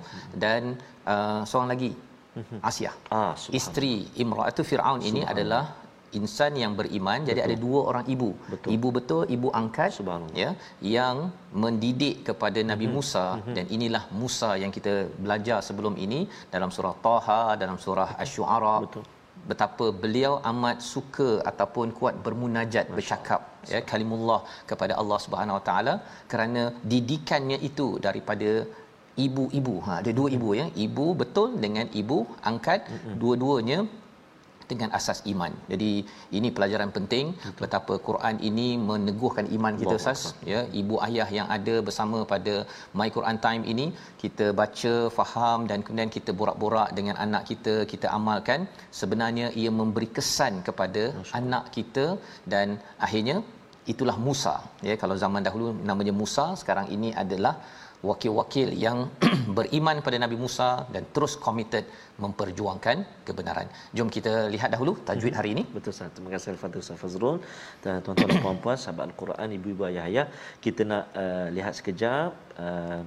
Dan 0.45 0.77
uh, 1.15 1.43
seorang 1.49 1.71
lagi 1.75 1.91
hmm. 2.39 2.61
Asia. 2.71 2.93
Ah, 3.19 3.35
isteri 3.61 3.95
Imra'atu 4.25 4.63
Firaun 4.71 5.03
ini 5.11 5.23
adalah 5.33 5.87
insan 6.21 6.53
yang 6.63 6.73
beriman 6.81 7.19
betul. 7.21 7.29
jadi 7.31 7.41
ada 7.47 7.57
dua 7.65 7.81
orang 7.91 8.05
ibu 8.15 8.31
betul. 8.53 8.71
ibu 8.77 8.89
betul 8.97 9.23
ibu 9.37 9.49
angkat 9.61 9.99
ya 10.43 10.51
yang 10.97 11.17
mendidik 11.63 12.17
kepada 12.29 12.61
Nabi 12.71 12.87
mm-hmm. 12.87 12.97
Musa 13.07 13.27
mm-hmm. 13.35 13.55
dan 13.57 13.65
inilah 13.77 14.05
Musa 14.21 14.51
yang 14.63 14.73
kita 14.77 14.95
belajar 15.25 15.59
sebelum 15.69 15.95
ini 16.07 16.21
dalam 16.55 16.73
surah 16.77 16.95
Taha 17.07 17.43
dalam 17.63 17.79
surah 17.85 18.11
Asy-Syu'ara 18.23 18.77
betapa 19.51 19.87
beliau 20.03 20.33
amat 20.51 20.79
suka 20.93 21.29
ataupun 21.51 21.95
kuat 21.99 22.15
bermunajat 22.27 22.87
Masya 22.89 22.97
bercakap 22.97 23.41
ya 23.73 23.81
kalimullah 23.91 24.41
kepada 24.71 24.95
Allah 25.03 25.19
Subhanahu 25.27 25.59
Wa 25.59 25.65
Taala 25.69 25.95
kerana 26.33 26.63
didikannya 26.93 27.59
itu 27.71 27.89
daripada 28.07 28.51
ibu-ibu. 29.27 29.77
Ha 29.87 29.93
ada 30.01 30.11
dua 30.19 30.29
ibu 30.37 30.51
ya. 30.61 30.67
Ibu 30.87 31.07
betul 31.23 31.49
dengan 31.65 31.87
ibu 32.01 32.19
angkat. 32.51 32.81
Mm-hmm. 32.89 33.15
dua-duanya 33.23 33.79
dengan 34.71 34.89
asas 34.99 35.19
iman. 35.33 35.53
Jadi 35.73 35.91
ini 36.39 36.49
pelajaran 36.57 36.91
penting 36.97 37.27
Betul. 37.35 37.61
betapa 37.63 37.95
Quran 38.09 38.37
ini 38.49 38.69
meneguhkan 38.91 39.47
iman 39.57 39.75
kita 39.83 39.95
Ustaz 40.01 40.23
ya 40.53 40.61
ibu 40.81 40.97
ayah 41.07 41.29
yang 41.39 41.49
ada 41.57 41.75
bersama 41.89 42.21
pada 42.33 42.55
My 42.99 43.09
Quran 43.17 43.39
Time 43.47 43.65
ini 43.73 43.87
kita 44.23 44.47
baca 44.61 44.95
faham 45.19 45.61
dan 45.71 45.81
kemudian 45.87 46.13
kita 46.17 46.33
borak-borak 46.41 46.91
dengan 46.99 47.19
anak 47.27 47.45
kita 47.51 47.75
kita 47.93 48.09
amalkan 48.19 48.63
sebenarnya 49.01 49.49
ia 49.63 49.73
memberi 49.81 50.09
kesan 50.19 50.55
kepada 50.69 51.05
Masya. 51.19 51.35
anak 51.41 51.65
kita 51.77 52.07
dan 52.55 52.69
akhirnya 53.07 53.37
itulah 53.93 54.17
Musa 54.27 54.55
ya 54.89 54.95
kalau 55.03 55.17
zaman 55.25 55.43
dahulu 55.49 55.67
namanya 55.91 56.15
Musa 56.21 56.47
sekarang 56.61 56.87
ini 56.97 57.11
adalah 57.23 57.55
wakil-wakil 58.11 58.69
yang 58.87 58.99
beriman 59.57 59.97
pada 60.07 60.17
Nabi 60.25 60.37
Musa 60.45 60.69
dan 60.95 61.03
terus 61.15 61.35
committed 61.47 61.85
memperjuangkan 62.25 62.97
kebenaran. 63.27 63.69
Jom 63.97 64.09
kita 64.17 64.33
lihat 64.55 64.71
dahulu 64.75 64.93
tajwid 65.09 65.35
hari 65.39 65.51
ini. 65.55 65.63
Betul 65.77 65.93
Ustaz. 65.95 66.13
Terima 66.17 66.31
kasih 66.35 66.49
Al-Fatihah 66.55 66.85
Ustaz 66.85 67.01
Fazrul 67.03 67.37
dan 67.85 67.95
tuan-tuan 68.05 68.31
dan 68.33 68.41
puan-puan 68.45 68.77
sahabat 68.83 69.05
Al-Quran 69.11 69.49
ibu-ibu 69.59 69.85
ayah-ayah. 69.91 70.27
Kita 70.65 70.83
nak 70.93 71.05
uh, 71.23 71.47
lihat 71.57 71.73
sekejap 71.79 72.31
uh, 72.65 73.01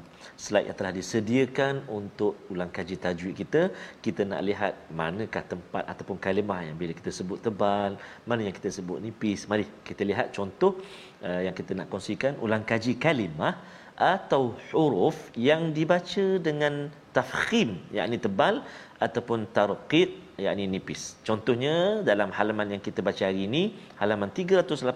slide 0.46 0.68
yang 0.70 0.78
telah 0.80 0.94
disediakan 1.00 1.74
untuk 2.00 2.34
ulang 2.54 2.72
kaji 2.78 2.98
tajwid 3.06 3.36
kita. 3.42 3.62
Kita 4.06 4.22
nak 4.32 4.42
lihat 4.50 4.74
manakah 5.02 5.44
tempat 5.54 5.84
ataupun 5.94 6.20
kalimah 6.28 6.62
yang 6.68 6.78
bila 6.82 6.94
kita 7.02 7.14
sebut 7.20 7.42
tebal, 7.48 7.92
mana 8.30 8.42
yang 8.48 8.56
kita 8.60 8.70
sebut 8.78 9.00
nipis. 9.06 9.50
Mari 9.52 9.66
kita 9.90 10.06
lihat 10.12 10.30
contoh 10.38 10.74
uh, 11.26 11.42
yang 11.48 11.56
kita 11.60 11.74
nak 11.82 11.90
kongsikan 11.94 12.38
ulang 12.46 12.66
kaji 12.72 12.94
kalimah 13.06 13.56
atau 14.00 14.56
huruf 14.72 15.28
yang 15.36 15.76
dibaca 15.76 16.40
dengan 16.40 16.88
tafkhim 17.12 17.76
yakni 17.92 18.16
tebal 18.16 18.64
ataupun 19.04 19.44
tarqid 19.52 20.16
yakni 20.40 20.72
nipis. 20.72 21.20
Contohnya 21.28 22.00
dalam 22.00 22.32
halaman 22.32 22.80
yang 22.80 22.82
kita 22.82 23.04
baca 23.04 23.28
hari 23.28 23.44
ini 23.44 23.76
halaman 24.00 24.32
386 24.32 24.88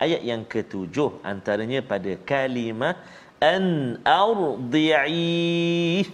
ayat 0.00 0.24
yang 0.24 0.48
ketujuh 0.48 1.20
antaranya 1.20 1.84
pada 1.84 2.16
kalimah 2.24 2.96
an 3.44 4.00
ardi'i 4.08 6.08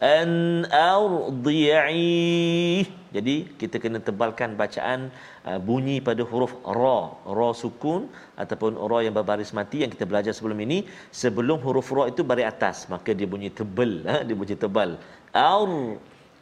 an 0.00 0.64
ardi'i. 0.68 2.84
Jadi 3.16 3.48
kita 3.56 3.80
kena 3.80 3.96
tebalkan 3.96 4.60
bacaan 4.60 5.08
uh, 5.48 5.56
bunyi 5.56 6.04
pada 6.04 6.20
huruf 6.20 6.52
ra. 6.78 7.16
Ra 7.38 7.48
sukun 7.56 8.12
ataupun 8.36 8.76
ra 8.76 8.98
yang 9.00 9.16
berbaris 9.16 9.56
mati 9.56 9.80
yang 9.84 9.92
kita 9.94 10.04
belajar 10.04 10.36
sebelum 10.36 10.60
ini. 10.60 10.84
Sebelum 11.22 11.64
huruf 11.64 11.88
ra 11.96 12.12
itu 12.12 12.20
baris 12.20 12.52
atas 12.52 12.84
maka 12.92 13.16
dia 13.16 13.24
bunyi 13.24 13.48
tebal 13.48 14.04
ha? 14.04 14.20
dia 14.20 14.36
bunyi 14.36 14.52
tebal. 14.52 15.00
Ar 15.32 15.72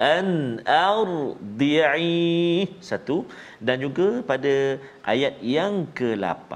an 0.02 0.58
ardi'i. 0.66 2.66
Satu. 2.82 3.22
Dan 3.62 3.86
juga 3.86 4.18
pada 4.26 4.82
ayat 5.06 5.38
yang 5.38 5.86
ke-8 5.94 6.50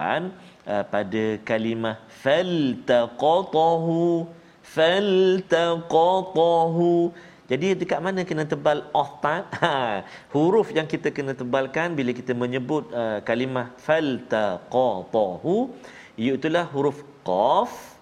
uh, 0.67 0.83
pada 0.91 1.25
kalimah 1.47 1.95
faltaqatahu 2.27 4.27
faltaqatahu 4.75 7.15
jadi 7.49 7.73
dekat 7.73 8.05
mana 8.05 8.29
kena 8.29 8.45
tebal 8.45 8.85
part? 8.93 9.49
Ha, 9.65 10.05
huruf 10.37 10.69
yang 10.69 10.85
kita 10.85 11.09
kena 11.09 11.33
tebalkan 11.33 11.97
bila 11.97 12.13
kita 12.13 12.37
menyebut 12.37 12.93
uh, 12.93 13.25
kalimah 13.25 13.73
faltaqatahu 13.81 15.73
iaitu 16.21 16.49
huruf 16.77 17.01
qaf. 17.25 17.97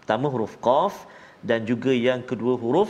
Pertama 0.00 0.32
huruf 0.32 0.56
qaf 0.64 1.04
dan 1.44 1.68
juga 1.68 1.92
yang 1.92 2.24
kedua 2.24 2.56
huruf 2.56 2.88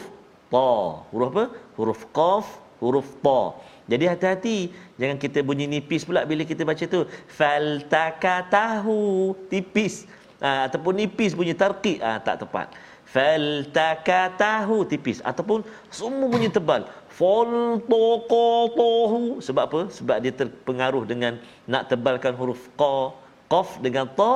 ta. 0.55 1.03
Huruf 1.11 1.35
apa? 1.35 1.45
Huruf 1.75 2.07
qaf, 2.15 2.47
huruf 2.79 3.19
ta. 3.19 3.59
Jadi 3.91 4.05
hati-hati 4.07 4.59
jangan 5.03 5.19
kita 5.19 5.43
bunyi 5.43 5.67
nipis 5.67 6.07
pula 6.07 6.23
bila 6.23 6.47
kita 6.47 6.63
baca 6.63 6.85
tu. 6.87 7.11
Faltaqatahu 7.27 9.35
tipis. 9.51 10.07
Ha, 10.39 10.71
ataupun 10.71 10.95
nipis 10.95 11.35
bunyi 11.35 11.59
tarqiq 11.59 11.99
ha, 11.99 12.23
tak 12.23 12.47
tepat 12.47 12.71
faltakatahu 13.15 14.77
tipis. 14.91 15.19
Ataupun 15.25 15.65
semua 15.89 16.29
bunyi 16.33 16.49
tebal. 16.53 16.85
Faltaqatahu 17.19 19.21
sebab 19.43 19.63
apa? 19.69 19.81
Sebab 19.91 20.17
dia 20.23 20.33
terpengaruh 20.41 21.05
dengan 21.09 21.33
nak 21.67 21.89
tebalkan 21.91 22.35
huruf 22.39 22.61
qa 22.81 23.11
qaf 23.53 23.69
dengan 23.85 24.07
ta. 24.19 24.33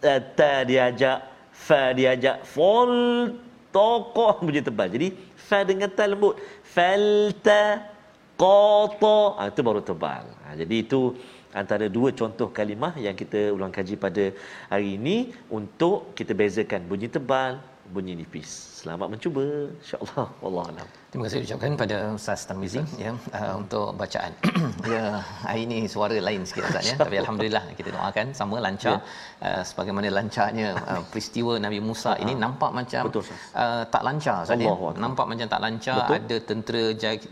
Eh, 0.00 0.20
ta 0.38 0.64
diajak 0.64 1.18
fa 1.52 1.92
diajak 1.92 2.36
fal 2.54 2.94
taqah 3.68 4.34
bunyi 4.46 4.62
tebal. 4.64 4.88
Jadi 4.88 5.08
fa 5.36 5.60
dengan 5.70 5.90
ta 5.92 6.04
lembut. 6.08 6.40
Falta 6.64 7.62
qata 8.40 9.20
ha, 9.36 9.52
itu 9.52 9.60
baru 9.60 9.84
tebal. 9.84 10.24
Ha, 10.46 10.56
jadi 10.56 10.76
itu 10.80 11.12
antara 11.52 11.84
dua 11.90 12.14
contoh 12.14 12.48
kalimah 12.48 12.94
yang 12.96 13.12
kita 13.12 13.52
ulang 13.52 13.74
kaji 13.74 13.98
pada 13.98 14.30
hari 14.72 14.96
ini 14.96 15.34
untuk 15.50 16.14
kita 16.14 16.32
bezakan 16.32 16.86
bunyi 16.86 17.10
tebal 17.10 17.58
bunyi 17.90 18.14
nipis. 18.14 18.48
Selamat 18.82 19.10
mencuba. 19.10 19.70
Insya-Allah. 19.82 20.26
Wallahualam. 20.42 20.99
Terima 21.10 21.26
kasih 21.26 21.42
ucapkan 21.42 21.74
pada 21.74 21.96
Ustaz 22.14 22.46
Tarmizi 22.46 22.78
ya 22.94 23.10
uh, 23.10 23.54
untuk 23.58 23.98
bacaan. 23.98 24.30
ya 24.94 25.18
hari 25.42 25.66
ini 25.66 25.78
suara 25.90 26.14
lain 26.14 26.46
sikit 26.46 26.70
Ustaz 26.70 26.86
ya. 26.86 26.94
Tapi 26.94 27.18
alhamdulillah 27.18 27.62
kita 27.74 27.90
doakan 27.90 28.30
sama 28.30 28.62
lancar 28.62 29.02
ya. 29.42 29.58
uh, 29.58 29.62
sebagaimana 29.66 30.06
lancarnya 30.06 30.68
uh, 30.78 31.02
peristiwa 31.10 31.58
Nabi 31.64 31.82
Musa 31.82 32.14
ini 32.22 32.38
ah. 32.38 32.46
nampak 32.46 32.70
macam 32.78 33.02
Betul, 33.10 33.26
uh, 33.26 33.82
tak 33.94 34.02
lancar 34.06 34.36
Ustaz 34.46 34.62
ya. 34.62 34.70
Nampak 35.04 35.26
macam 35.32 35.46
tak 35.54 35.60
lancar 35.66 35.98
Betul. 35.98 36.14
ada 36.18 36.36
tentera 36.50 36.84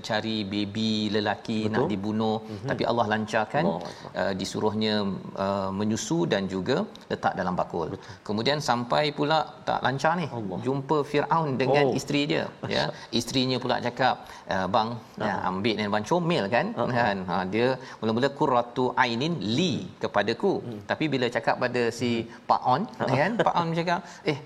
cari 0.08 0.36
baby 0.42 1.14
lelaki 1.14 1.60
Betul. 1.70 1.74
nak 1.78 1.86
dibunuh 1.94 2.36
mm-hmm. 2.42 2.68
tapi 2.74 2.82
Allah 2.90 3.06
lancarkan 3.14 3.64
uh, 3.70 4.32
disuruhnya 4.34 5.06
uh, 5.38 5.70
menyusu 5.70 6.26
dan 6.26 6.50
juga 6.50 6.82
letak 7.06 7.38
dalam 7.38 7.54
bakul. 7.54 7.94
Betul. 7.94 8.10
Kemudian 8.26 8.58
sampai 8.58 9.14
pula 9.14 9.38
tak 9.62 9.86
lancar 9.86 10.18
ni. 10.18 10.26
Allah. 10.26 10.58
Jumpa 10.66 11.06
Firaun 11.06 11.54
dengan 11.62 11.94
oh. 11.94 11.98
isteri 12.02 12.26
dia 12.26 12.44
ya. 12.66 12.90
Isterinya 13.14 13.62
pula 13.62 13.67
cakap 13.86 14.14
uh, 14.54 14.66
bang 14.74 14.88
uh-huh. 14.96 15.28
ya, 15.28 15.34
ambil 15.50 15.74
ni 15.78 15.88
bang 15.94 16.04
comel 16.10 16.44
kan? 16.54 16.66
Uh-huh. 16.80 16.90
kan? 16.98 17.16
Ha, 17.30 17.34
dia 17.54 17.66
mula-mula 18.00 18.28
qurratu 18.38 18.84
ainin 19.04 19.34
li 19.56 19.72
kepadaku. 20.02 20.52
Hmm. 20.66 20.80
tapi 20.90 21.04
bila 21.14 21.26
cakap 21.36 21.56
pada 21.64 21.82
si 21.98 22.10
Pak 22.50 22.62
On 22.74 22.82
uh-huh. 22.84 23.16
kan? 23.18 23.30
Pak 23.48 23.56
On 23.60 23.68
cakap 23.80 24.00
eh 24.32 24.38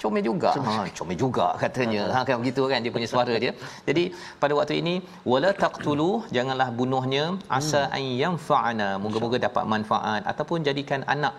comel 0.00 0.22
juga. 0.28 0.50
Ha 0.66 0.72
comel 0.98 1.16
juga 1.24 1.46
katanya. 1.62 2.02
Ha 2.14 2.20
kan? 2.28 2.36
Begitu 2.42 2.62
kan? 2.72 2.78
Dia 2.84 2.92
punya 2.96 3.08
suara 3.12 3.34
dia. 3.44 3.52
Jadi 3.88 4.04
pada 4.42 4.52
waktu 4.58 4.74
ini 4.82 4.94
wala 5.32 5.50
taqtulu 5.62 6.10
janganlah 6.36 6.68
bunuhnya 6.80 7.24
asa 7.58 7.82
hmm. 7.84 7.96
an 7.98 8.04
yanfa'ana. 8.22 8.88
Moga-moga 9.04 9.38
dapat 9.48 9.64
manfaat 9.74 10.22
ataupun 10.32 10.60
jadikan 10.68 11.02
anak 11.16 11.34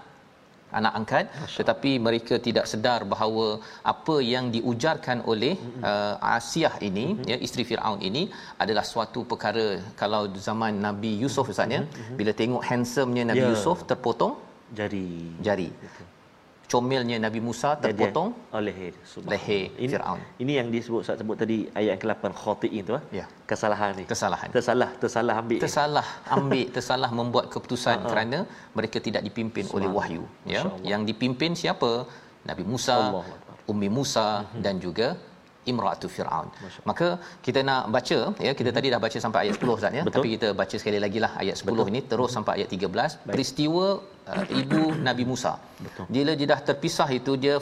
anak 0.79 0.93
angkat 0.99 1.25
tetapi 1.57 1.91
mereka 2.07 2.35
tidak 2.47 2.65
sedar 2.71 2.99
bahawa 3.13 3.45
apa 3.93 4.15
yang 4.33 4.51
diujarkan 4.55 5.23
oleh 5.31 5.53
uh, 5.89 6.15
Asiyah 6.35 6.75
ini 6.89 7.05
mm-hmm. 7.15 7.29
ya 7.31 7.37
isteri 7.45 7.63
Firaun 7.69 8.01
ini 8.09 8.23
adalah 8.63 8.83
suatu 8.91 9.23
perkara 9.31 9.67
kalau 10.01 10.23
zaman 10.47 10.75
Nabi 10.87 11.13
Yusuf 11.23 11.47
misalnya 11.53 11.81
mm-hmm. 11.87 12.17
bila 12.19 12.33
tengok 12.41 12.63
handsomenya 12.69 13.25
Nabi 13.31 13.45
yeah. 13.45 13.53
Yusuf 13.55 13.87
terpotong 13.91 14.35
jari. 14.75 15.09
jari. 15.47 15.69
Betul 15.71 16.16
comelnya 16.71 17.17
Nabi 17.25 17.39
Musa 17.47 17.69
terpotong 17.83 18.29
oleh 18.59 18.75
leher 19.31 19.63
ini, 19.79 19.87
Firaun. 19.91 20.19
Ini 20.43 20.53
yang 20.59 20.67
disebut 20.75 20.99
Ustaz 21.03 21.17
sebut 21.21 21.37
tadi 21.41 21.57
ayat 21.79 21.95
ke-8 22.01 22.33
khati'in 22.41 22.83
tu 22.89 22.93
ah. 22.99 23.03
Ya. 23.19 23.25
Kesalahan 23.51 23.91
ni. 23.99 24.03
Kesalahan. 24.11 24.49
Tersalah, 24.55 24.89
tersalah 25.03 25.35
ambil. 25.41 25.59
Tersalah 25.63 26.07
ambil, 26.37 26.65
tersalah 26.77 27.09
membuat 27.19 27.45
keputusan 27.53 28.03
kerana 28.09 28.39
mereka 28.77 28.99
tidak 29.07 29.23
dipimpin 29.27 29.65
oleh 29.77 29.89
wahyu, 29.97 30.23
ya. 30.55 30.63
Yang 30.91 31.01
dipimpin 31.11 31.53
siapa? 31.63 31.91
Nabi 32.49 32.63
Musa, 32.71 32.97
Ummi 33.71 33.89
Musa 33.97 34.27
mhm. 34.43 34.61
dan 34.65 34.75
juga 34.85 35.07
imratu 35.71 36.07
firaun. 36.15 36.49
Maka 36.89 37.07
kita 37.45 37.59
nak 37.69 37.83
baca 37.95 38.19
ya 38.47 38.51
kita 38.59 38.71
tadi 38.77 38.87
dah 38.93 38.99
baca 39.05 39.17
sampai 39.25 39.39
ayat 39.43 39.55
10 39.59 39.77
Ustaz 39.77 39.97
ya. 39.99 40.03
Betul. 40.07 40.15
tapi 40.15 40.27
kita 40.35 40.47
baca 40.61 40.75
sekali 40.81 40.99
lagi 41.05 41.19
lah 41.25 41.31
ayat 41.43 41.55
10 41.61 41.67
Betul. 41.69 41.89
ini 41.91 42.01
terus 42.11 42.31
sampai 42.35 42.53
ayat 42.57 42.69
13 42.75 42.85
Baik. 42.93 43.33
peristiwa 43.33 43.85
uh, 44.31 44.45
ibu 44.61 44.81
Nabi 45.07 45.23
Musa. 45.31 45.53
Betul. 45.85 46.05
bila 46.15 46.31
dia 46.39 46.47
dah 46.53 46.59
terpisah 46.69 47.09
itu 47.19 47.31
dia 47.43 47.55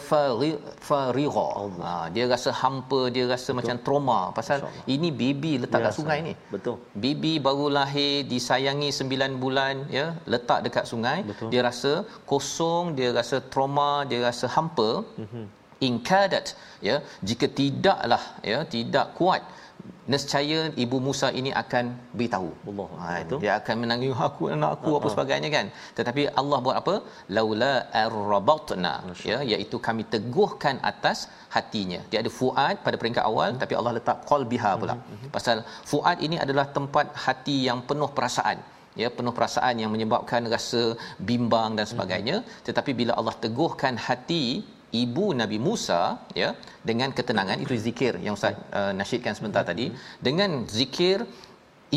farigha 0.89 1.47
ha, 1.87 1.89
dia 2.15 2.25
rasa 2.33 2.49
hampa 2.61 3.01
dia 3.15 3.25
rasa 3.33 3.49
Betul. 3.49 3.57
macam 3.59 3.75
trauma. 3.85 4.19
Pasal 4.39 4.59
ini 4.95 5.09
baby 5.21 5.53
letak 5.63 5.79
ya, 5.81 5.85
kat 5.87 5.93
sungai 5.99 6.19
ni. 6.27 6.33
Betul. 6.55 6.77
baby 7.05 7.33
baru 7.47 7.67
lahir 7.79 8.13
disayangi 8.31 8.89
9 9.01 9.43
bulan 9.43 9.75
ya 9.97 10.07
letak 10.33 10.61
dekat 10.67 10.85
sungai. 10.93 11.19
Betul. 11.31 11.49
dia 11.53 11.61
rasa 11.69 11.93
kosong 12.31 12.85
dia 12.97 13.11
rasa 13.19 13.37
trauma 13.53 13.91
dia 14.09 14.21
rasa 14.29 14.47
hampa. 14.57 14.91
Mm-hmm 15.23 15.45
inkadat 15.89 16.55
ya 16.87 16.97
jika 17.29 17.47
tidaklah 17.59 18.23
ya 18.51 18.59
tidak 18.75 19.07
kuat 19.19 19.43
nescaya 20.13 20.59
ibu 20.83 20.97
Musa 21.05 21.27
ini 21.39 21.51
akan 21.61 21.85
beritahu. 22.17 22.49
Allah. 22.69 22.87
Ha, 23.01 23.07
itu. 23.23 23.35
Dia 23.43 23.53
akan 23.59 23.75
menangis 23.83 24.11
aku 24.27 24.43
anak 24.55 24.71
aku 24.77 24.91
apa 24.99 25.07
sebagainya 25.13 25.49
kan? 25.57 25.67
Tetapi 25.97 26.23
Allah 26.41 26.57
buat 26.65 26.77
apa? 26.81 26.95
Laula 27.37 27.73
arrabatna 28.03 28.93
ya 29.31 29.39
iaitu 29.51 29.79
kami 29.87 30.05
teguhkan 30.15 30.77
atas 30.91 31.19
hatinya. 31.55 31.99
Dia 32.11 32.19
ada 32.23 32.31
fuad 32.39 32.75
pada 32.85 32.95
peringkat 33.01 33.23
awal 33.31 33.49
hmm. 33.53 33.61
tapi 33.63 33.73
Allah 33.79 33.93
letak 33.97 34.19
qalbiha 34.31 34.71
pula. 34.83 34.95
Hmm. 34.97 35.17
Hmm. 35.17 35.31
pasal 35.35 35.57
fuad 35.91 36.17
ini 36.27 36.37
adalah 36.45 36.65
tempat 36.77 37.07
hati 37.25 37.57
yang 37.67 37.81
penuh 37.89 38.11
perasaan 38.17 38.59
ya 39.01 39.07
penuh 39.17 39.33
perasaan 39.37 39.75
yang 39.81 39.91
menyebabkan 39.93 40.41
rasa 40.53 40.81
bimbang 41.29 41.71
dan 41.77 41.85
sebagainya. 41.91 42.35
Hmm. 42.39 42.51
tetapi 42.67 42.91
bila 42.99 43.13
Allah 43.19 43.35
teguhkan 43.45 43.95
hati 44.07 44.43
ibu 44.91 45.25
Nabi 45.41 45.57
Musa 45.67 46.01
ya 46.41 46.49
dengan 46.89 47.09
ketenangan 47.17 47.57
itu 47.63 47.73
zikir 47.87 48.13
yang 48.25 48.33
Ustaz 48.37 48.55
uh, 48.79 48.91
nasyidkan 48.99 49.33
sebentar 49.37 49.63
hmm. 49.63 49.71
tadi. 49.71 49.85
Dengan 50.27 50.63
zikir 50.77 51.25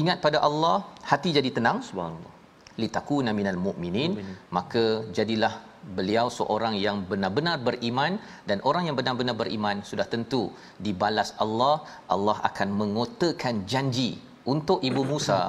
ingat 0.00 0.18
pada 0.26 0.38
Allah 0.48 0.76
hati 1.10 1.30
jadi 1.38 1.50
tenang. 1.58 1.80
Subhanallah. 1.88 2.34
Litakuna 2.78 3.30
minal 3.34 3.58
mu'minin. 3.66 4.12
Maka 4.54 4.84
jadilah 5.10 5.54
beliau 5.98 6.26
seorang 6.38 6.74
yang 6.78 7.06
benar-benar 7.10 7.56
beriman 7.68 8.12
dan 8.48 8.58
orang 8.70 8.86
yang 8.86 8.96
benar-benar 8.98 9.34
beriman 9.42 9.82
sudah 9.90 10.06
tentu 10.06 10.42
dibalas 10.86 11.34
Allah. 11.44 11.82
Allah 12.14 12.36
akan 12.48 12.68
mengotakan 12.80 13.66
janji 13.72 14.10
untuk 14.54 14.78
ibu 14.88 15.02
Musa 15.10 15.40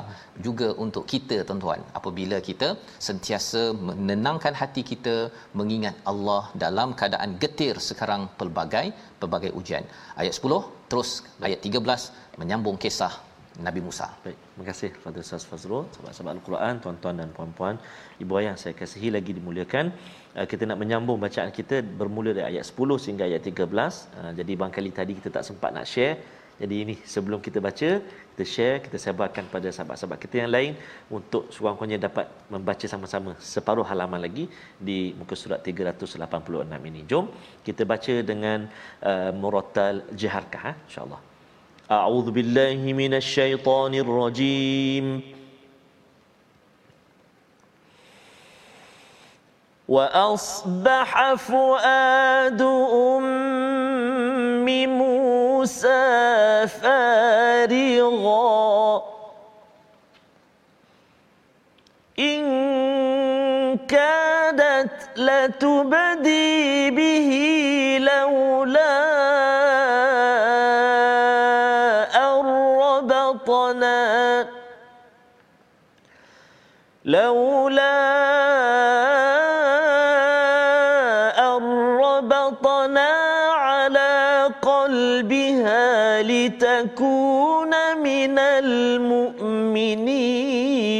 juga 0.47 0.67
untuk 0.83 1.03
kita 1.13 1.37
tuan-tuan 1.47 1.81
apabila 1.99 2.39
kita 2.49 2.69
sentiasa 3.07 3.61
menenangkan 3.87 4.55
hati 4.61 4.83
kita 4.91 5.15
mengingat 5.61 5.95
Allah 6.11 6.43
dalam 6.65 6.91
keadaan 6.99 7.33
getir 7.43 7.77
sekarang 7.89 8.23
pelbagai 8.41 8.85
pelbagai 9.21 9.53
ujian 9.61 9.85
ayat 10.21 10.35
10 10.51 10.91
terus 10.91 11.11
ayat 11.49 11.59
13 11.71 12.39
menyambung 12.41 12.79
kisah 12.85 13.13
Nabi 13.67 13.81
Musa. 13.85 14.07
Baik, 14.23 14.37
terima 14.51 14.65
kasih 14.71 14.89
kepada 14.95 15.17
Ustaz 15.25 15.43
Fazrul, 15.49 15.83
sahabat-sahabat 15.93 16.33
Al-Quran, 16.37 16.73
tuan-tuan 16.83 17.15
dan 17.21 17.29
puan-puan, 17.37 17.75
ibu 18.23 18.33
ayah 18.39 18.55
saya 18.61 18.73
kasihi 18.81 19.09
lagi 19.15 19.31
dimuliakan. 19.37 19.85
Uh, 20.37 20.45
kita 20.51 20.63
nak 20.69 20.77
menyambung 20.81 21.19
bacaan 21.25 21.51
kita 21.59 21.83
bermula 21.99 22.31
dari 22.37 22.55
ayat 22.55 22.63
10 22.71 23.03
sehingga 23.03 23.23
ayat 23.29 23.43
13. 23.43 23.59
Uh, 23.59 24.31
jadi 24.39 24.51
barangkali 24.59 24.91
tadi 24.99 25.13
kita 25.19 25.29
tak 25.37 25.43
sempat 25.49 25.71
nak 25.75 25.87
share. 25.93 26.15
Jadi 26.58 26.76
ini 26.84 26.94
sebelum 27.12 27.38
kita 27.46 27.58
baca, 27.58 27.88
kita 28.30 28.44
share, 28.46 28.78
kita 28.84 28.94
sebarkan 29.04 29.44
pada 29.54 29.68
sahabat-sahabat 29.74 30.18
kita 30.24 30.34
yang 30.42 30.50
lain 30.54 30.72
untuk 31.10 31.50
sekurang-kurangnya 31.50 32.06
dapat 32.06 32.26
membaca 32.54 32.86
sama-sama 32.92 33.34
separuh 33.54 33.86
halaman 33.90 34.22
lagi 34.26 34.46
di 34.88 34.98
muka 35.18 35.34
surat 35.34 35.58
386 35.66 36.90
ini. 36.90 37.02
Jom 37.10 37.26
kita 37.66 37.82
baca 37.92 38.14
dengan 38.30 38.70
uh, 39.02 39.30
Muratal 39.34 40.06
Jiharkah 40.14 40.62
ha? 40.70 40.74
insya-Allah. 40.86 41.22
أعوذ 41.84 42.32
بالله 42.32 42.80
من 42.96 43.12
الشيطان 43.14 43.92
الرجيم 43.94 45.06
وأصبح 49.88 51.34
فؤاد 51.34 52.62
أم 52.62 53.24
موسى 55.58 56.66
فارغا 56.80 57.64
المؤمنين. 89.93 90.99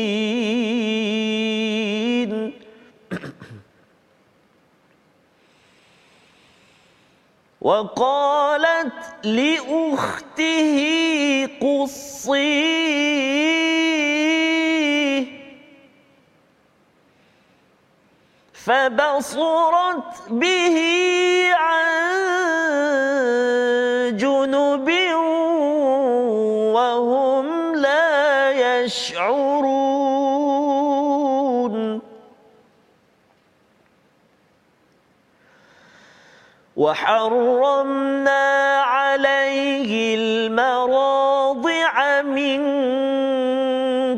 وقالت 7.62 9.26
لأخته 9.26 10.80
قصيه 11.62 12.80
فبصرت 18.54 20.14
به 20.30 20.78
عن 21.54 21.89
وحرمنا 36.80 38.80
عليه 38.82 40.16
المراضع 40.16 42.22
من 42.22 42.62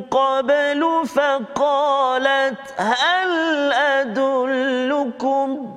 قبل 0.02 1.02
فقالت 1.16 2.60
هل 2.78 3.74
أدلكم؟ 3.74 5.76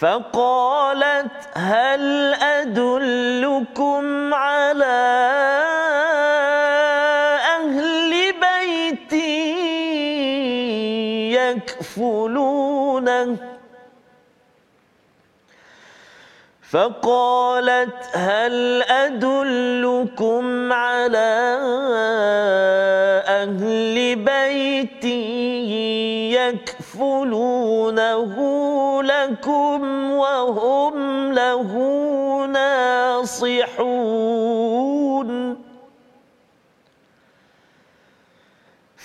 فقالت 0.00 1.48
هل 1.54 2.34
أدلكم 2.34 4.34
على 4.34 4.94
أهل 7.56 8.12
بيت 8.40 9.12
يكفلونه 11.36 13.54
فقالت 16.74 17.94
هل 18.12 18.82
أدلكم 18.82 20.72
على 20.72 21.58
أهل 23.26 24.16
بيت 24.16 25.04
يكفلونه 26.34 28.34
لكم 29.02 30.10
وهم 30.10 31.32
له 31.32 31.70
ناصحون؟ 32.46 34.04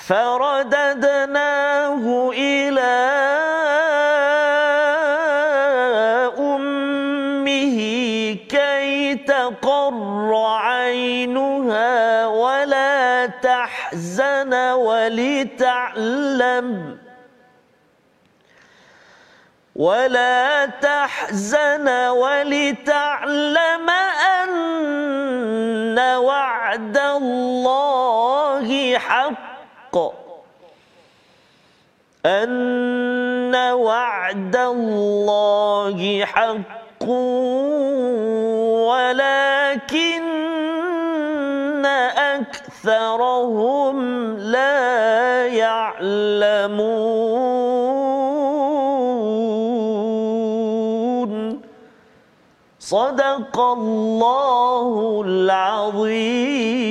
فرددناه 0.07 2.03
إلى 2.33 3.48
تقر 9.15 10.45
عينها 10.45 12.27
ولا 12.27 13.25
تحزن 13.25 14.53
ولتعلم 14.73 16.67
ولا 19.75 20.65
تحزن 20.65 21.89
ولتعلم 22.09 23.89
أن 24.43 25.99
وعد 25.99 26.97
الله 26.97 28.97
حق. 28.97 29.97
أن 32.25 33.55
وعد 33.55 34.55
الله 34.55 36.25
حق. 36.25 37.05
ولكن 38.89 40.25
أكثرهم 42.85 43.97
لا 44.37 45.45
يعلمون. 45.47 46.89
صدق 52.79 53.59
الله 53.59 55.23
العظيم. 55.25 56.89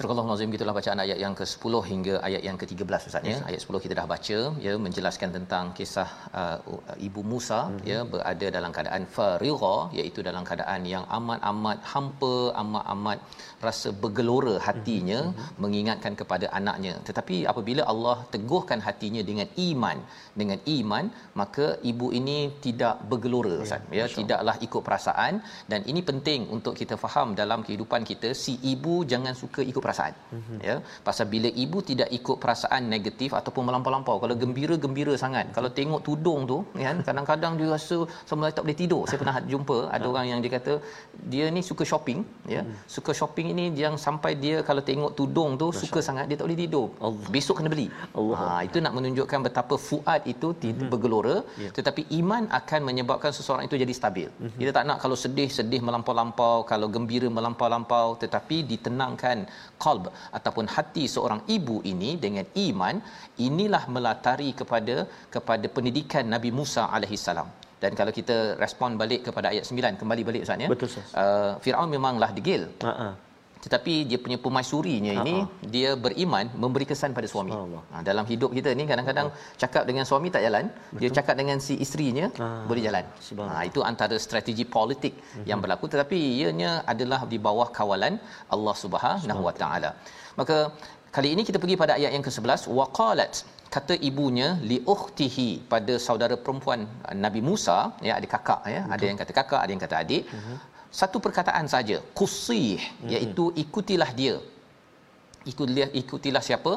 Surah 0.00 0.16
Al-Nazim 0.20 0.52
gitulah 0.54 0.72
bacaan 0.76 1.00
ayat 1.02 1.18
yang 1.22 1.34
ke-10 1.38 1.74
hingga 1.88 2.14
ayat 2.26 2.42
yang 2.46 2.56
ke-13 2.60 3.08
Ustaz 3.08 3.26
ya. 3.30 3.36
Ayat 3.48 3.60
10 3.64 3.82
kita 3.84 3.94
dah 3.98 4.06
baca 4.12 4.38
ya 4.66 4.72
menjelaskan 4.84 5.30
tentang 5.36 5.64
kisah 5.78 6.08
uh, 6.40 6.58
ibu 7.06 7.20
Musa 7.32 7.58
mm-hmm. 7.68 7.90
ya 7.90 7.98
berada 8.12 8.46
dalam 8.56 8.70
keadaan 8.76 9.04
farigha 9.16 9.74
iaitu 9.98 10.24
dalam 10.28 10.42
keadaan 10.48 10.88
yang 10.94 11.04
amat-amat 11.18 11.78
hampa, 11.92 12.36
amat-amat 12.62 13.18
rasa 13.66 13.88
bergelora 14.02 14.56
hatinya 14.66 15.20
mm-hmm. 15.26 15.56
mengingatkan 15.62 16.14
kepada 16.20 16.46
anaknya. 16.58 16.94
Tetapi 17.08 17.36
apabila 17.52 17.82
Allah 17.92 18.16
teguhkan 18.34 18.80
hatinya 18.88 19.22
dengan 19.30 19.48
iman, 19.68 19.98
dengan 20.40 20.58
iman 20.76 21.04
maka 21.40 21.66
ibu 21.90 22.06
ini 22.18 22.38
tidak 22.64 22.94
bergelora 23.10 23.54
Ustaz 23.64 23.82
ya, 23.98 23.98
ya 24.00 24.04
tidaklah 24.18 24.56
ikut 24.66 24.82
perasaan 24.86 25.34
dan 25.70 25.80
ini 25.90 26.00
penting 26.10 26.40
untuk 26.56 26.74
kita 26.80 26.96
faham 27.04 27.28
dalam 27.40 27.60
kehidupan 27.66 28.02
kita 28.10 28.30
si 28.42 28.54
ibu 28.72 28.94
jangan 29.12 29.34
suka 29.42 29.62
ikut 29.70 29.82
perasaan 29.86 30.14
mm-hmm. 30.36 30.58
ya 30.68 30.76
pasal 31.08 31.26
bila 31.34 31.50
ibu 31.64 31.78
tidak 31.90 32.08
ikut 32.18 32.36
perasaan 32.44 32.82
negatif 32.94 33.30
ataupun 33.40 33.64
melampau-lampau 33.68 34.16
kalau 34.24 34.36
gembira-gembira 34.42 35.14
sangat 35.24 35.46
kalau 35.58 35.70
tengok 35.80 36.02
tudung 36.08 36.40
tu 36.52 36.58
kan 36.84 36.98
kadang-kadang 37.08 37.52
dia 37.60 37.68
rasa 37.76 37.98
semula 38.28 38.52
tak 38.56 38.64
boleh 38.66 38.78
tidur 38.82 39.02
saya 39.10 39.20
pernah 39.22 39.36
jumpa 39.52 39.78
ada 39.96 40.06
orang 40.12 40.26
yang 40.32 40.40
dia 40.44 40.52
kata 40.56 40.74
dia 41.32 41.46
ni 41.56 41.62
suka 41.70 41.84
shopping 41.92 42.20
ya 42.54 42.62
mm. 42.64 42.74
suka 42.96 43.12
shopping 43.20 43.49
ini 43.52 43.64
yang 43.82 43.96
sampai 44.06 44.32
dia 44.44 44.56
kalau 44.68 44.82
tengok 44.88 45.12
tudung 45.18 45.52
tu 45.62 45.68
Masya. 45.68 45.80
suka 45.82 46.00
sangat 46.08 46.24
dia 46.28 46.36
tak 46.38 46.46
boleh 46.46 46.58
tidur 46.62 46.88
Allah. 47.06 47.28
besok 47.34 47.54
kena 47.58 47.70
beli 47.74 47.86
Allah. 48.20 48.38
Ha, 48.40 48.58
itu 48.68 48.78
nak 48.84 48.94
menunjukkan 48.98 49.40
betapa 49.46 49.74
fuad 49.86 50.22
itu 50.32 50.48
mm-hmm. 50.54 50.90
bergelora 50.92 51.36
yeah. 51.62 51.72
tetapi 51.78 52.02
iman 52.20 52.44
akan 52.60 52.80
menyebabkan 52.88 53.32
seseorang 53.38 53.64
itu 53.68 53.78
jadi 53.84 53.94
stabil 54.00 54.28
mm-hmm. 54.32 54.58
kita 54.60 54.72
tak 54.76 54.84
nak 54.90 54.98
kalau 55.04 55.18
sedih 55.24 55.48
sedih 55.58 55.80
melampau-lampau 55.88 56.56
kalau 56.72 56.88
gembira 56.96 57.30
melampau-lampau 57.38 58.08
tetapi 58.24 58.58
ditenangkan 58.72 59.38
qalb 59.84 60.06
ataupun 60.38 60.66
hati 60.76 61.06
seorang 61.16 61.42
ibu 61.56 61.78
ini 61.92 62.12
dengan 62.26 62.46
iman 62.66 62.96
inilah 63.48 63.84
melatari 63.96 64.50
kepada 64.60 64.96
kepada 65.34 65.66
pendidikan 65.76 66.24
Nabi 66.36 66.52
Musa 66.60 66.84
alaihi 66.96 67.18
salam 67.26 67.50
dan 67.82 67.92
kalau 67.98 68.12
kita 68.18 68.36
respon 68.62 69.00
balik 69.02 69.20
kepada 69.26 69.46
ayat 69.52 69.64
9 69.70 70.00
kembali 70.00 70.22
balik 70.28 70.42
ustaz 70.46 70.64
ya 70.64 70.68
betul 70.72 70.88
ustaz 70.92 71.10
uh, 71.22 71.52
Firaun 71.64 71.90
memanglah 71.96 72.30
degil 72.38 72.64
ha 72.86 73.08
tetapi 73.64 73.94
dia 74.10 74.18
punya 74.24 74.38
pemaisurinya 74.44 75.12
ini 75.20 75.34
Ha-ha. 75.44 75.68
dia 75.74 75.90
beriman 76.04 76.46
memberi 76.62 76.86
kesan 76.90 77.12
pada 77.16 77.28
suami. 77.32 77.52
Ha, 77.92 78.00
dalam 78.08 78.24
hidup 78.30 78.50
kita 78.58 78.70
ni 78.78 78.84
kadang-kadang 78.90 79.28
ha. 79.32 79.56
cakap 79.62 79.82
dengan 79.88 80.04
suami 80.10 80.28
tak 80.34 80.42
jalan, 80.46 80.64
Betul. 80.72 81.00
dia 81.02 81.10
cakap 81.18 81.34
dengan 81.40 81.58
si 81.66 81.74
isterinya 81.84 82.26
ha. 82.40 82.48
boleh 82.70 82.82
jalan. 82.88 83.04
Ha, 83.52 83.62
itu 83.70 83.82
antara 83.90 84.16
strategi 84.26 84.64
politik 84.76 85.14
uh-huh. 85.20 85.46
yang 85.50 85.60
berlaku 85.64 85.86
tetapi 85.94 86.18
ianya 86.40 86.72
adalah 86.94 87.20
di 87.32 87.40
bawah 87.48 87.68
kawalan 87.78 88.16
Allah 88.56 88.74
Subhanahu 88.84 89.44
Wa 89.48 89.54
Taala. 89.62 89.92
Maka 90.40 90.56
kali 91.16 91.30
ini 91.36 91.44
kita 91.48 91.60
pergi 91.62 91.76
pada 91.82 91.92
ayat 92.00 92.12
yang 92.16 92.24
ke-11 92.28 92.62
waqalat 92.80 93.34
kata 93.74 93.94
ibunya 94.08 94.48
li 94.70 94.78
ukhtihi 94.94 95.48
pada 95.72 95.94
saudara 96.06 96.36
perempuan 96.44 96.80
uh, 97.08 97.16
Nabi 97.24 97.40
Musa 97.48 97.76
ya 98.06 98.12
ada 98.18 98.28
kakak 98.34 98.62
ya 98.74 98.80
Betul. 98.82 98.94
ada 98.94 99.04
yang 99.08 99.18
kata 99.20 99.32
kakak 99.38 99.60
ada 99.64 99.70
yang 99.74 99.82
kata 99.86 99.96
adik 100.02 100.22
uh-huh. 100.36 100.56
Satu 100.90 101.16
perkataan 101.24 101.66
saja 101.74 101.96
qusih 102.18 102.78
uh-huh. 102.82 103.12
iaitu 103.14 103.44
ikutilah 103.62 104.10
dia 104.20 104.36
ikutilah 105.50 105.90
ikutilah 106.00 106.42
siapa 106.48 106.72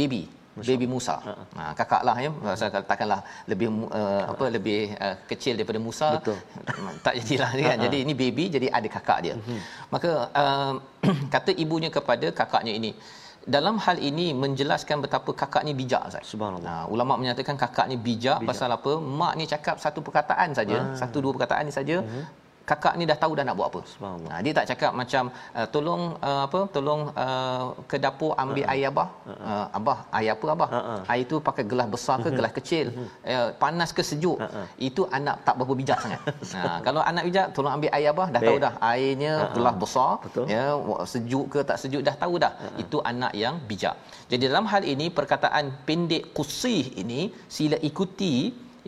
baby 0.00 0.22
Masya 0.50 0.74
baby 0.74 0.86
Musa. 0.90 1.14
Uh-huh. 1.22 1.46
Ha 1.58 1.72
kakaklah 1.78 2.16
ya. 2.24 2.30
Saya 2.58 2.70
katakanlah 2.74 3.20
lebih 3.50 3.68
uh, 3.98 4.22
apa 4.32 4.44
lebih 4.56 4.78
uh, 4.98 5.14
kecil 5.30 5.54
daripada 5.58 5.80
Musa. 5.86 6.08
Betul. 6.18 6.38
tak 7.06 7.14
jadilah 7.18 7.50
kan. 7.54 7.62
Uh-huh. 7.62 7.84
Jadi 7.86 7.96
ini 8.04 8.14
baby 8.22 8.44
jadi 8.56 8.66
ada 8.78 8.88
kakak 8.96 9.18
dia. 9.24 9.34
Uh-huh. 9.38 9.60
Maka 9.94 10.10
uh, 10.42 10.74
kata 11.34 11.54
ibunya 11.64 11.90
kepada 11.96 12.28
kakaknya 12.40 12.74
ini 12.80 12.92
dalam 13.54 13.78
hal 13.84 13.96
ini 14.10 14.26
menjelaskan 14.42 14.98
betapa 15.06 15.30
kakak 15.42 15.62
ni 15.68 15.72
bijak 15.80 16.02
Ustaz. 16.10 16.26
Subhanallah. 16.32 16.72
Ha, 16.72 16.84
ulama 16.92 17.14
menyatakan 17.16 17.56
kakak 17.56 17.86
ni 17.88 17.96
bijak, 17.96 18.42
bijak 18.42 18.48
pasal 18.50 18.68
apa? 18.76 18.92
Mak 19.20 19.32
ni 19.38 19.44
cakap 19.54 19.76
satu 19.84 20.04
perkataan 20.06 20.50
saja, 20.58 20.76
ah. 20.76 20.84
satu 21.00 21.16
dua 21.24 21.32
perkataan 21.38 21.64
ni 21.70 21.72
saja. 21.78 21.98
Uh-huh 22.04 22.26
kakak 22.68 22.94
ni 22.98 23.04
dah 23.10 23.18
tahu 23.22 23.32
dah 23.38 23.44
nak 23.46 23.56
buat 23.58 23.68
apa. 23.70 23.80
Ha, 24.30 24.38
dia 24.44 24.52
tak 24.58 24.66
cakap 24.70 24.92
macam 25.00 25.24
uh, 25.58 25.66
tolong 25.74 26.02
uh, 26.28 26.42
apa 26.46 26.60
tolong 26.76 27.00
uh, 27.24 27.64
ke 27.90 27.96
dapur 28.04 28.32
ambil 28.42 28.64
uh-huh. 28.64 28.74
air 28.74 28.90
abah. 28.90 29.08
Uh-huh. 29.10 29.50
Uh, 29.50 29.66
abah 29.78 29.98
air 30.18 30.30
apa 30.36 30.46
abah? 30.54 30.68
Uh-huh. 30.78 31.12
Air 31.12 31.24
tu 31.32 31.36
pakai 31.48 31.64
gelas 31.70 31.88
besar 31.94 32.16
ke 32.24 32.30
gelas 32.38 32.52
kecil? 32.58 32.86
Uh-huh. 32.92 33.08
Uh, 33.34 33.48
panas 33.62 33.90
ke 33.96 34.02
sejuk? 34.10 34.38
Uh-huh. 34.46 34.66
Itu 34.88 35.04
anak 35.18 35.36
tak 35.46 35.54
berapa 35.58 35.74
bijak 35.80 35.98
sangat. 36.04 36.20
ha, 36.54 36.78
kalau 36.86 37.02
anak 37.10 37.24
bijak 37.28 37.46
tolong 37.56 37.72
ambil 37.76 37.90
air 37.98 38.08
abah 38.14 38.28
dah 38.34 38.40
Baik. 38.42 38.48
tahu 38.48 38.58
dah 38.66 38.72
airnya 38.92 39.32
uh-huh. 39.34 39.54
gelas 39.56 39.76
besar 39.82 40.12
Betul. 40.26 40.44
ya 40.54 40.64
sejuk 41.12 41.46
ke 41.52 41.60
tak 41.70 41.78
sejuk 41.82 42.02
dah 42.08 42.16
tahu 42.22 42.34
dah. 42.44 42.52
Uh-huh. 42.54 42.82
Itu 42.84 42.98
anak 43.12 43.34
yang 43.44 43.56
bijak. 43.70 43.96
Jadi 44.30 44.42
dalam 44.50 44.66
hal 44.72 44.82
ini 44.94 45.08
perkataan 45.18 45.66
pendek 45.88 46.24
kusih 46.36 46.84
ini 47.02 47.20
sila 47.56 47.78
ikuti 47.90 48.34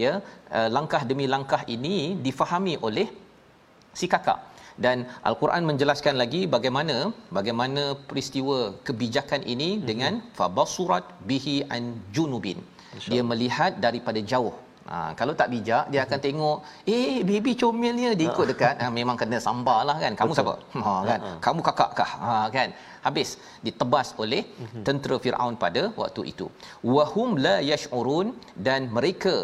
ya 0.05 0.13
uh, 0.57 0.69
langkah 0.77 1.03
demi 1.11 1.27
langkah 1.35 1.63
ini 1.75 1.97
difahami 2.27 2.75
oleh 2.89 3.09
si 4.01 4.09
kakak. 4.15 4.41
Dan 4.85 4.99
al-Quran 5.29 5.63
menjelaskan 5.71 6.15
lagi 6.23 6.41
bagaimana 6.55 6.97
bagaimana 7.39 7.83
peristiwa 8.11 8.59
kebijakan 8.89 9.43
ini 9.55 9.71
mm-hmm. 9.71 9.89
dengan 9.91 10.13
fabasurat 10.39 11.05
bihi 11.31 11.57
an 11.77 11.85
junubin. 12.17 12.61
Dia 13.13 13.23
melihat 13.33 13.81
daripada 13.87 14.21
jauh. 14.33 14.55
Ha, 14.91 14.97
kalau 15.19 15.33
tak 15.41 15.49
bijak 15.55 15.85
dia 15.93 16.01
akan 16.07 16.19
mhm. 16.19 16.25
tengok 16.27 16.57
eh 16.95 17.23
baby 17.29 17.53
comelnya 17.61 18.11
dia 18.19 18.27
ikut 18.33 18.47
dekat 18.51 18.75
ha, 18.83 18.91
memang 18.97 19.17
kena 19.21 19.39
sambarlah 19.45 19.97
kan. 20.05 20.13
Kamu 20.21 20.33
Betul. 20.35 20.39
siapa? 20.39 20.55
Ha 20.87 20.95
kan. 21.11 21.21
Uh-huh. 21.23 21.39
kamu 21.45 21.61
kakakkah? 21.69 22.11
Ha 22.25 22.35
kan. 22.57 22.69
Habis 23.07 23.29
ditebas 23.67 24.09
oleh 24.23 24.43
uh-huh. 24.43 24.83
tentera 24.87 25.17
Firaun 25.25 25.55
pada 25.65 25.83
waktu 26.03 26.35
itu. 26.35 26.47
Wahum 26.97 27.39
la 27.45 27.57
yash'urun 27.71 28.35
dan 28.67 28.91
mereka 28.97 29.35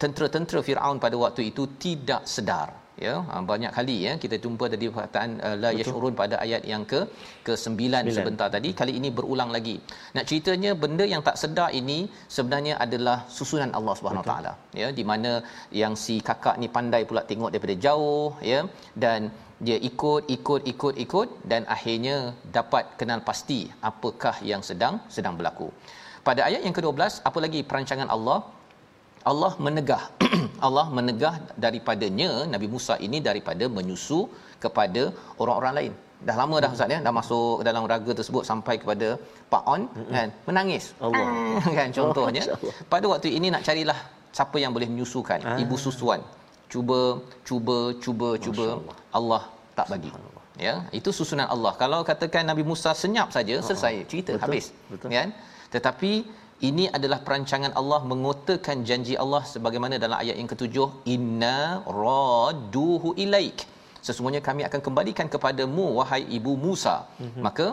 tentera-tentera 0.00 0.60
Firaun 0.68 0.96
pada 1.04 1.16
waktu 1.24 1.52
itu 1.52 1.64
tidak 1.84 2.24
sedar 2.34 2.68
ya 3.04 3.14
ha, 3.28 3.40
banyak 3.50 3.72
kali 3.78 3.96
ya 4.06 4.12
kita 4.22 4.36
jumpa 4.44 4.64
tadi 4.72 4.86
perkataan 4.94 5.30
uh, 5.46 5.56
la 5.62 5.70
yashurun 5.78 6.14
pada 6.20 6.36
ayat 6.44 6.62
yang 6.72 6.84
ke 6.92 7.00
ke-9 7.46 7.80
sebentar 8.16 8.48
tadi. 8.56 8.70
Kali 8.80 8.92
ini 9.00 9.08
berulang 9.18 9.50
lagi. 9.56 9.76
Nak 10.16 10.24
ceritanya 10.30 10.70
benda 10.84 11.04
yang 11.12 11.22
tak 11.28 11.36
sedar 11.42 11.70
ini 11.80 11.98
sebenarnya 12.36 12.76
adalah 12.84 13.18
susunan 13.36 13.72
Allah 13.78 13.94
Subhanahu 14.00 14.26
taala. 14.30 14.52
Ya 14.82 14.88
di 14.98 15.04
mana 15.10 15.32
yang 15.82 15.94
si 16.04 16.16
kakak 16.28 16.56
ni 16.62 16.70
pandai 16.76 17.02
pula 17.10 17.24
tengok 17.30 17.52
daripada 17.54 17.76
jauh 17.86 18.28
ya 18.52 18.62
dan 19.04 19.30
dia 19.66 19.78
ikut 19.90 20.22
ikut 20.36 20.62
ikut 20.72 20.94
ikut 21.04 21.28
dan 21.50 21.62
akhirnya 21.76 22.16
dapat 22.56 22.84
kenal 23.00 23.20
pasti 23.28 23.60
apakah 23.90 24.36
yang 24.50 24.64
sedang 24.70 24.96
sedang 25.16 25.36
berlaku. 25.38 25.68
Pada 26.28 26.42
ayat 26.48 26.62
yang 26.66 26.74
ke-12 26.76 27.22
apa 27.28 27.38
lagi 27.44 27.60
perancangan 27.70 28.10
Allah? 28.16 28.38
Allah 29.30 29.52
menegah 29.66 30.02
Allah 30.66 30.86
menegah 30.96 31.34
daripadanya 31.64 32.30
Nabi 32.54 32.66
Musa 32.74 32.94
ini 33.06 33.18
daripada 33.28 33.64
menyusu 33.76 34.20
kepada 34.64 35.02
orang-orang 35.42 35.74
lain. 35.78 35.92
Dah 36.28 36.36
lama 36.40 36.56
dah 36.64 36.70
ustaz 36.76 36.94
ya? 36.94 36.98
Dah 37.06 37.12
masuk 37.18 37.60
dalam 37.68 37.84
raga 37.92 38.12
tersebut 38.18 38.42
sampai 38.50 38.74
kepada 38.82 39.08
Pak 39.52 39.62
On 39.72 39.82
mm-hmm. 39.84 40.12
kan? 40.16 40.28
Menangis. 40.48 40.84
Allah. 41.06 41.26
Kan 41.78 41.88
contohnya. 41.98 42.42
Oh, 42.66 42.72
pada 42.92 43.06
waktu 43.12 43.28
ini 43.38 43.48
nak 43.54 43.62
carilah 43.68 43.98
siapa 44.36 44.56
yang 44.62 44.72
boleh 44.76 44.88
menyusukan. 44.92 45.40
Ah. 45.50 45.58
ibu 45.64 45.76
susuan. 45.86 46.20
Cuba 46.72 47.00
cuba 47.48 47.76
cuba 48.04 48.28
cuba 48.44 48.66
Allah 49.18 49.42
tak 49.78 49.86
bagi. 49.92 50.10
Ya 50.66 50.74
itu 50.98 51.10
susunan 51.18 51.48
Allah. 51.54 51.72
Kalau 51.82 52.00
katakan 52.10 52.44
Nabi 52.50 52.64
Musa 52.70 52.90
senyap 53.02 53.28
saja 53.36 53.56
selesai 53.66 53.94
cerita 54.10 54.32
Betul. 54.34 54.44
habis. 54.44 54.66
Betul. 54.92 55.08
kan? 55.16 55.28
Tetapi 55.74 56.12
ini 56.68 56.84
adalah 56.96 57.18
perancangan 57.26 57.72
Allah 57.80 58.00
mengotakan 58.10 58.84
janji 58.88 59.14
Allah 59.22 59.42
sebagaimana 59.52 60.00
dalam 60.04 60.16
ayat 60.22 60.36
yang 60.40 60.48
ketujuh 60.52 60.88
inna 61.14 61.84
raduhu 61.84 63.12
ilaik 63.24 63.60
sesungguhnya 64.06 64.40
kami 64.48 64.62
akan 64.68 64.80
kembalikan 64.86 65.28
kepadamu 65.34 65.84
wahai 65.98 66.22
ibu 66.38 66.52
Musa 66.64 66.96
mm-hmm. 67.20 67.42
maka 67.46 67.66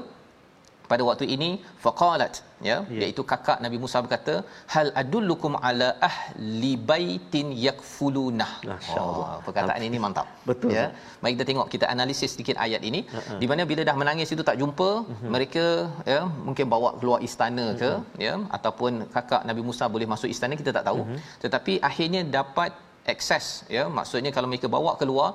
pada 0.92 1.04
waktu 1.10 1.26
ini 1.36 1.50
faqalat 1.84 2.36
ya 2.70 2.76
yeah. 2.76 3.02
iaitu 3.04 3.22
kakak 3.32 3.58
Nabi 3.66 3.78
Musa 3.84 3.98
berkata 4.06 4.36
hal 4.74 4.88
adullukum 5.02 5.54
ala 5.68 5.90
ahli 6.10 6.72
baitin 6.92 7.48
yakfulunah 7.66 8.52
masyaallah 8.72 9.30
oh, 9.34 9.40
perkataan 9.48 9.84
ini 9.90 10.00
mantap 10.06 10.28
betul 10.50 10.72
ya 10.78 10.86
mari 11.22 11.34
kita 11.38 11.48
tengok 11.50 11.68
kita 11.76 11.88
analisis 11.94 12.32
sedikit 12.36 12.58
ayat 12.66 12.84
ini 12.90 13.02
uh-huh. 13.18 13.40
di 13.42 13.50
mana 13.52 13.64
bila 13.72 13.84
dah 13.90 13.96
menangis 14.02 14.34
itu 14.36 14.46
tak 14.50 14.60
jumpa 14.62 14.90
uh-huh. 15.02 15.32
mereka 15.36 15.66
ya 16.14 16.22
mungkin 16.48 16.68
bawa 16.76 16.92
keluar 17.02 17.20
istana 17.28 17.68
ke 17.82 17.92
uh-huh. 17.92 18.24
ya 18.28 18.36
ataupun 18.58 18.94
kakak 19.18 19.44
Nabi 19.52 19.64
Musa 19.70 19.88
boleh 19.96 20.10
masuk 20.14 20.32
istana 20.36 20.62
kita 20.64 20.74
tak 20.80 20.88
tahu 20.90 21.02
uh-huh. 21.04 21.20
tetapi 21.46 21.76
akhirnya 21.92 22.24
dapat 22.40 22.74
akses 23.12 23.46
ya 23.76 23.84
maksudnya 23.98 24.32
kalau 24.36 24.48
mereka 24.52 24.68
bawa 24.76 24.92
keluar 25.00 25.30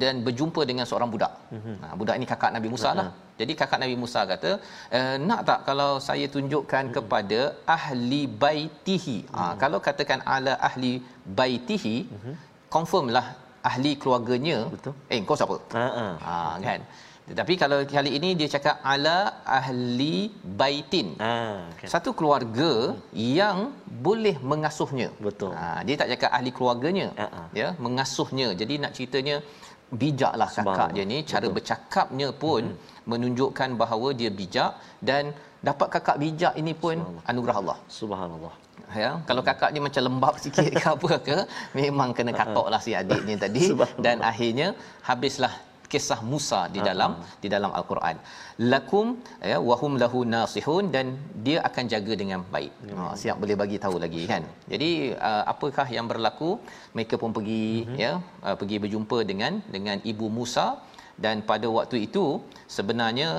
dan 0.00 0.14
berjumpa 0.26 0.62
dengan 0.70 0.86
seorang 0.90 1.10
budak. 1.14 1.32
Mm-hmm. 1.54 1.76
Ha, 1.82 1.94
budak 2.00 2.14
ini 2.18 2.26
kakak 2.32 2.50
Nabi 2.56 2.68
Musa 2.74 2.90
lah. 2.98 3.06
Mm-hmm. 3.08 3.38
Jadi 3.40 3.52
kakak 3.60 3.78
Nabi 3.82 3.96
Musa 4.02 4.20
kata, 4.32 4.50
e, 4.98 5.00
nak 5.28 5.40
tak 5.48 5.60
kalau 5.68 5.90
saya 6.08 6.26
tunjukkan 6.34 6.84
mm-hmm. 6.86 6.96
kepada 6.96 7.40
ahli 7.76 8.22
baitihi. 8.44 9.18
Mm-hmm. 9.22 9.46
Ha, 9.46 9.54
kalau 9.62 9.78
katakan 9.86 10.22
ala 10.36 10.54
ahli 10.68 10.92
baitihi, 11.38 11.96
mm-hmm. 12.10 12.34
confirmlah 12.76 13.26
ahli 13.70 13.92
keluarganya. 14.02 14.58
Betul. 14.74 14.94
Eh 15.14 15.18
kau 15.30 15.38
siapa? 15.40 15.56
Ha, 15.78 15.86
ha 16.26 16.36
kan. 16.66 16.82
Tetapi 17.28 17.54
kalau 17.62 17.78
kali 17.88 18.10
ini 18.18 18.30
dia 18.38 18.48
cakap 18.54 18.76
ala 18.92 19.18
ahli 19.58 20.28
baitin. 20.60 21.08
Ha, 21.24 21.32
okay. 21.72 21.88
Satu 21.92 22.10
keluarga 22.18 22.72
hmm. 22.92 23.16
yang 23.40 23.58
boleh 24.06 24.36
mengasuhnya. 24.50 25.08
Betul. 25.26 25.52
Ha, 25.56 25.80
dia 25.86 25.96
tak 26.00 26.10
cakap 26.12 26.30
ahli 26.36 26.50
keluarganya. 26.56 27.08
Uh-huh. 27.24 27.46
Ya, 27.60 27.68
mengasuhnya. 27.86 28.48
Jadi 28.60 28.74
nak 28.82 28.92
ceritanya 28.96 29.36
bijaklah 30.02 30.48
kakak 30.56 30.90
dia 30.96 31.04
ni 31.12 31.18
cara 31.32 31.46
Betul. 31.46 31.54
bercakapnya 31.56 32.28
pun 32.44 32.62
hmm. 32.72 33.08
menunjukkan 33.10 33.70
bahawa 33.82 34.08
dia 34.20 34.30
bijak 34.40 34.72
dan 35.08 35.32
dapat 35.68 35.88
kakak 35.96 36.16
bijak 36.24 36.54
ini 36.60 36.72
pun 36.84 36.96
anugerah 37.30 37.56
Allah. 37.62 37.78
Subhanallah. 38.00 38.54
Ya, 39.02 39.10
kalau 39.28 39.42
kakak 39.48 39.70
dia 39.74 39.82
macam 39.86 40.02
lembab 40.06 40.34
sikit 40.44 40.70
ke 40.70 40.86
apa 40.94 41.12
ke, 41.28 41.38
memang 41.78 42.10
kena 42.16 42.32
katoklah 42.40 42.80
si 42.86 42.92
adik 43.00 43.22
ni 43.28 43.34
tadi 43.44 43.72
dan 44.04 44.20
akhirnya 44.30 44.68
habislah 45.08 45.54
kisah 45.94 46.20
Musa 46.32 46.60
di 46.74 46.80
dalam 46.88 47.10
uh-huh. 47.16 47.40
di 47.42 47.48
dalam 47.54 47.70
al-Quran. 47.78 48.16
Lakum 48.72 49.06
ya 49.52 49.58
wahum 49.70 49.92
lahu 50.02 50.20
nasihun 50.34 50.86
dan 50.94 51.06
dia 51.46 51.58
akan 51.68 51.84
jaga 51.92 52.12
dengan 52.22 52.40
baik. 52.54 52.72
Uh-huh. 52.74 53.10
Ha, 53.10 53.14
siap 53.22 53.36
boleh 53.42 53.56
bagi 53.62 53.78
tahu 53.84 53.98
lagi 54.04 54.22
kan. 54.32 54.42
Jadi 54.72 54.90
uh, 55.30 55.44
apakah 55.52 55.86
yang 55.96 56.08
berlaku? 56.12 56.50
Mereka 56.96 57.14
pun 57.22 57.30
pergi 57.38 57.64
uh-huh. 57.84 58.02
ya 58.04 58.12
uh, 58.46 58.56
pergi 58.62 58.78
berjumpa 58.84 59.20
dengan 59.30 59.54
dengan 59.76 59.98
ibu 60.12 60.28
Musa 60.38 60.66
dan 61.24 61.36
pada 61.50 61.66
waktu 61.76 61.96
itu 62.06 62.24
sebenarnya 62.76 63.30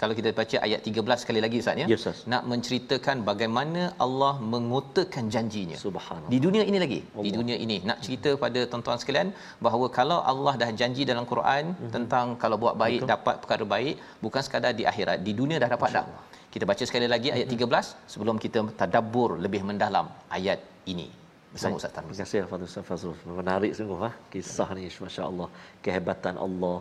kalau 0.00 0.14
kita 0.18 0.30
baca 0.38 0.56
ayat 0.66 0.80
13 0.88 1.22
sekali 1.22 1.40
lagi 1.44 1.56
Ustaz 1.62 1.80
ya? 1.82 1.86
Yes, 1.92 2.04
nak 2.32 2.42
menceritakan 2.50 3.16
bagaimana 3.28 3.82
Allah 4.04 4.34
mengotakan 4.52 5.24
janjinya. 5.34 5.78
Subhanallah. 5.84 6.30
Di 6.34 6.38
dunia 6.46 6.62
ini 6.70 6.78
lagi? 6.84 7.00
Allah. 7.06 7.24
di 7.26 7.30
dunia 7.38 7.56
ini. 7.64 7.76
Nak 7.90 7.98
cerita 8.06 8.30
pada 8.44 8.60
tuan-tuan 8.70 9.00
sekalian 9.02 9.30
bahawa 9.66 9.86
kalau 9.98 10.18
Allah 10.32 10.54
dah 10.62 10.70
janji 10.80 11.02
dalam 11.12 11.26
Quran 11.32 11.64
mm-hmm. 11.74 11.92
tentang 11.96 12.26
kalau 12.42 12.58
buat 12.64 12.74
baik 12.84 13.00
Betul. 13.02 13.12
dapat 13.14 13.34
perkara 13.42 13.66
baik 13.74 13.94
bukan 14.24 14.42
sekadar 14.46 14.72
di 14.80 14.86
akhirat 14.92 15.18
di 15.28 15.34
dunia 15.40 15.58
dah 15.64 15.70
dapat 15.76 15.90
dah. 15.98 16.06
Kita 16.54 16.64
baca 16.70 16.84
sekali 16.90 17.08
lagi 17.14 17.28
ayat 17.36 17.48
mm-hmm. 17.50 17.74
13 18.08 18.12
sebelum 18.14 18.36
kita 18.44 18.60
tadabbur 18.82 19.30
lebih 19.46 19.62
mendalam 19.70 20.08
ayat 20.38 20.62
ini. 20.94 21.08
Bersama 21.52 21.76
Ustaz 21.80 21.92
Tarmizi. 21.96 22.24
Terima 22.30 22.48
kasih 22.54 22.68
Ustaz 22.70 22.84
Fazrul. 22.88 23.18
Menarik 23.40 23.72
sungguh 23.78 24.00
ha? 24.04 24.10
Kisah 24.32 24.70
ni 24.78 24.86
masya-Allah 25.04 25.48
kehebatan 25.84 26.34
Allah 26.46 26.76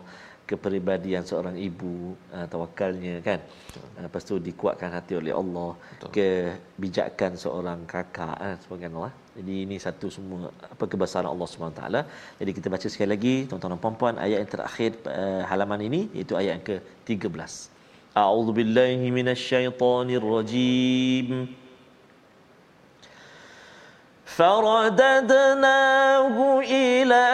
kepribadian 0.51 1.23
seorang 1.31 1.57
ibu 1.69 1.93
uh, 2.37 2.47
tawakalnya 2.53 3.15
kan 3.29 3.39
uh, 3.97 4.03
lepas 4.07 4.23
tu 4.31 4.35
dikuatkan 4.49 4.91
hati 4.97 5.13
oleh 5.21 5.33
Allah 5.41 5.71
Betul. 5.93 6.09
kebijakan 6.17 7.33
seorang 7.45 7.81
kakak 7.93 8.37
uh, 8.47 8.57
subhanallah 8.65 9.13
jadi 9.39 9.55
ini 9.65 9.77
satu 9.87 10.07
semua 10.17 10.41
apa 10.73 10.85
kebesaran 10.93 11.31
Allah 11.35 11.49
Subhanahu 11.53 11.79
taala 11.81 12.01
jadi 12.41 12.51
kita 12.57 12.67
baca 12.75 12.87
sekali 12.93 13.11
lagi 13.15 13.35
tuan-tuan 13.49 13.73
dan 13.75 13.81
puan-puan 13.85 14.15
ayat 14.27 14.39
yang 14.43 14.53
terakhir 14.55 14.91
uh, 15.21 15.43
halaman 15.51 15.81
ini 15.89 16.01
iaitu 16.17 16.35
ayat 16.41 16.53
yang 16.57 16.65
ke-13 16.69 17.53
a'udzubillahi 18.23 19.07
minasyaitonirrajim 19.19 21.29
فرددناه 24.39 26.37
إلى 26.65 27.27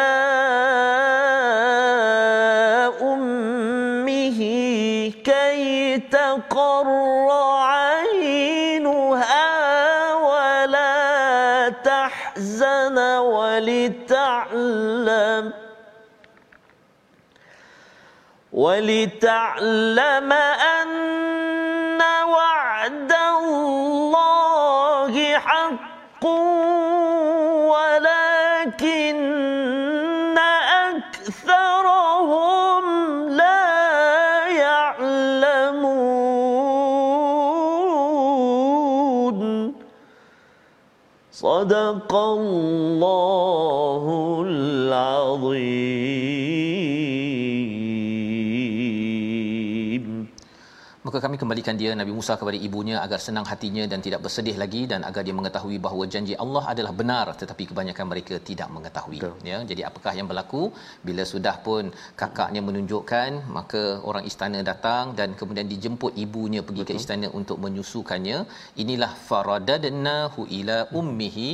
ولتعلم 18.63 20.31
أن 20.31 21.99
وعد 22.35 23.11
الله 23.39 25.13
حق 25.47 26.23
ولكن 27.75 29.17
أكثرهم 30.95 32.83
لا 33.29 33.67
يعلمون. 34.47 36.23
صدق 41.31 42.11
الله 42.15 43.62
kami 51.25 51.35
kembalikan 51.41 51.75
dia 51.81 51.91
Nabi 52.01 52.13
Musa 52.17 52.33
kepada 52.41 52.57
ibunya 52.67 52.95
agar 53.05 53.19
senang 53.25 53.45
hatinya 53.51 53.83
dan 53.91 53.99
tidak 54.05 54.19
bersedih 54.25 54.55
lagi 54.63 54.81
dan 54.91 55.01
agar 55.09 55.21
dia 55.27 55.35
mengetahui 55.39 55.77
bahawa 55.85 56.03
janji 56.13 56.33
Allah 56.43 56.63
adalah 56.73 56.93
benar 57.01 57.25
tetapi 57.41 57.63
kebanyakan 57.71 58.05
mereka 58.11 58.35
tidak 58.49 58.69
mengetahui. 58.75 59.19
Betul. 59.21 59.35
Ya, 59.51 59.57
jadi 59.69 59.81
apakah 59.89 60.13
yang 60.19 60.27
berlaku 60.31 60.63
bila 61.07 61.25
sudah 61.33 61.55
pun 61.67 61.83
kakaknya 62.21 62.61
menunjukkan 62.67 63.29
maka 63.57 63.83
orang 64.09 64.25
istana 64.31 64.61
datang 64.71 65.15
dan 65.19 65.29
kemudian 65.39 65.67
dijemput 65.73 66.13
ibunya 66.25 66.61
pergi 66.67 66.83
Betul. 66.83 66.97
ke 66.97 67.01
istana 67.01 67.29
untuk 67.39 67.57
menyusukannya. 67.65 68.39
Inilah 68.83 69.11
faradadnahu 69.29 70.41
ila 70.59 70.77
ummihi 71.01 71.49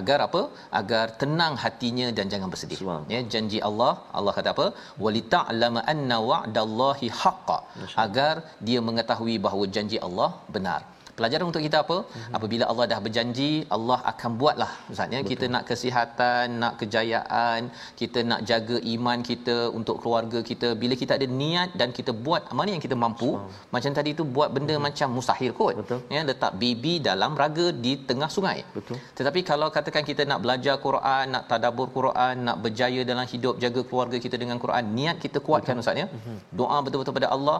agar 0.00 0.18
apa? 0.28 0.42
Agar 0.80 1.06
tenang 1.22 1.54
hatinya 1.64 2.08
dan 2.18 2.28
jangan 2.34 2.50
bersedih. 2.54 2.80
Ya, 3.14 3.20
janji 3.34 3.58
Allah, 3.68 3.92
Allah 4.18 4.32
kata 4.38 4.50
apa? 4.56 4.66
Walita'lama 5.04 5.80
anna 5.92 6.18
wa'dallahi 6.30 7.08
haqqan. 7.22 7.62
Agar 8.06 8.34
dia 8.68 8.80
mengetahui 8.88 9.13
bahawa 9.46 9.64
janji 9.76 9.98
Allah 10.08 10.30
benar. 10.56 10.80
Pelajaran 11.18 11.46
untuk 11.50 11.62
kita 11.66 11.78
apa? 11.84 11.96
Mm-hmm. 12.02 12.34
Apabila 12.36 12.64
Allah 12.70 12.86
dah 12.92 12.98
berjanji, 13.06 13.50
Allah 13.76 13.98
akan 14.12 14.30
buatlah. 14.40 14.70
Misalnya 14.90 15.18
Betul. 15.20 15.30
kita 15.30 15.44
nak 15.54 15.64
kesihatan, 15.70 16.46
nak 16.62 16.74
kejayaan, 16.80 17.60
kita 18.00 18.18
nak 18.30 18.40
jaga 18.50 18.76
iman 18.94 19.18
kita 19.30 19.56
untuk 19.78 19.96
keluarga 20.02 20.40
kita. 20.50 20.68
Bila 20.82 20.94
kita 21.02 21.12
ada 21.18 21.26
niat 21.42 21.70
dan 21.80 21.94
kita 21.98 22.10
buat 22.26 22.50
mana 22.58 22.74
yang 22.74 22.82
kita 22.86 22.98
mampu, 23.04 23.30
Semang. 23.30 23.70
macam 23.74 23.92
tadi 23.98 24.10
tu 24.18 24.26
buat 24.38 24.50
benda 24.56 24.74
Betul. 24.74 24.84
macam 24.86 25.08
mustahil 25.18 25.52
kot. 25.60 25.74
Betul. 25.80 26.00
Ya, 26.16 26.22
letak 26.30 26.52
baby 26.62 26.94
dalam 27.08 27.38
raga 27.42 27.66
di 27.84 27.94
tengah 28.10 28.30
sungai. 28.36 28.58
Betul. 28.76 28.98
Tetapi 29.20 29.40
kalau 29.50 29.70
katakan 29.76 30.02
kita 30.10 30.26
nak 30.32 30.42
belajar 30.46 30.76
Quran, 30.86 31.24
nak 31.36 31.46
tadabbur 31.52 31.88
Quran, 31.98 32.34
nak 32.50 32.58
berjaya 32.66 33.00
dalam 33.12 33.26
hidup, 33.34 33.54
jaga 33.62 33.80
keluarga 33.86 34.18
kita 34.26 34.34
dengan 34.42 34.58
Quran, 34.66 34.84
niat 34.98 35.22
kita 35.26 35.38
kuatkan 35.38 35.78
Betul. 35.78 35.86
Ustaz 35.86 36.02
ya. 36.02 36.06
Mm-hmm. 36.10 36.36
Doa 36.58 36.76
betul-betul 36.82 37.16
pada 37.22 37.30
Allah, 37.38 37.58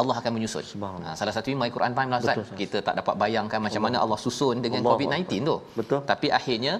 Allah 0.00 0.16
akan 0.20 0.32
menyusun. 0.36 0.64
Ha, 1.06 1.10
salah 1.18 1.32
satu 1.36 1.56
My 1.62 1.70
Quran 1.76 1.92
Time 1.96 2.10
lah 2.12 2.18
Ustaz. 2.22 2.52
Kita 2.60 2.78
tak 2.86 2.94
dapat 3.00 3.14
bayangkan 3.22 3.58
macam 3.66 3.80
Allah. 3.80 3.96
mana 3.96 4.04
Allah 4.04 4.18
susun 4.26 4.56
dengan 4.64 4.80
Allah 4.82 4.92
COVID-19 4.92 5.48
tu. 5.50 5.56
Betul. 5.78 6.00
Tapi 6.10 6.28
akhirnya 6.38 6.74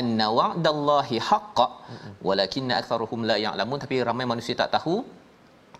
anna 0.00 0.26
wa'dallahi 0.38 1.16
haqq 1.30 1.58
walakinna 2.26 2.74
aktharuhum 2.80 3.20
la 3.30 3.36
ya'lamun 3.44 3.78
tapi 3.84 3.96
ramai 4.08 4.26
manusia 4.32 4.54
tak 4.60 4.70
tahu 4.76 4.94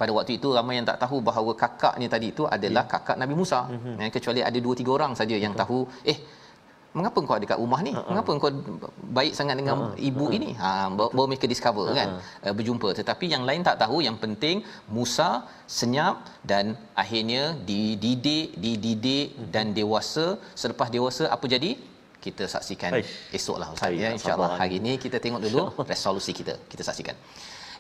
pada 0.01 0.11
waktu 0.17 0.33
itu 0.39 0.49
ramai 0.59 0.75
yang 0.79 0.87
tak 0.91 0.99
tahu 1.05 1.17
bahawa 1.29 1.53
kakaknya 1.63 2.09
tadi 2.15 2.27
itu 2.33 2.45
adalah 2.57 2.85
ya. 2.89 2.91
kakak 2.93 3.17
Nabi 3.23 3.35
Musa. 3.41 3.61
Mm-hmm. 3.69 4.11
kecuali 4.17 4.41
ada 4.49 4.59
dua 4.67 4.75
tiga 4.81 4.91
orang 4.97 5.13
saja 5.21 5.37
yang 5.45 5.55
tahu 5.63 5.79
eh 6.13 6.19
mengapa 6.99 7.19
kau 7.27 7.35
ada 7.39 7.47
kat 7.51 7.59
rumah 7.63 7.81
ni? 7.87 7.93
Uh-huh. 7.95 8.09
Mengapa 8.11 8.31
kau 8.43 8.51
baik 9.19 9.33
sangat 9.39 9.57
dengan 9.61 9.77
uh-huh. 9.77 10.09
ibu 10.09 10.25
uh-huh. 10.27 10.39
ini? 10.39 10.51
Ha 10.63 10.71
baru 10.99 11.27
mereka 11.31 11.47
discover 11.55 11.87
uh-huh. 11.87 11.99
kan 12.01 12.09
uh, 12.47 12.55
berjumpa. 12.59 12.89
Tetapi 13.01 13.27
yang 13.35 13.45
lain 13.49 13.63
tak 13.69 13.77
tahu, 13.83 13.99
yang 14.07 14.17
penting 14.25 14.57
Musa 14.97 15.29
senyap 15.81 16.17
dan 16.53 16.75
akhirnya 17.03 17.45
dididik, 17.71 18.49
dididik 18.65 19.27
uh-huh. 19.31 19.51
dan 19.55 19.67
dewasa. 19.79 20.27
Selepas 20.63 20.91
dewasa 20.97 21.25
apa 21.37 21.47
jadi? 21.55 21.73
Kita 22.25 22.45
saksikan 22.55 22.93
Aish. 22.97 23.13
esoklah 23.39 23.69
Ustaz 23.75 23.97
ya 24.03 24.09
insya-Allah. 24.17 24.51
Hari 24.61 24.77
ini 24.81 24.93
kita 25.05 25.17
tengok 25.25 25.41
dulu 25.47 25.63
resolusi 25.93 26.33
kita. 26.41 26.55
Kita 26.73 26.85
saksikan. 26.89 27.17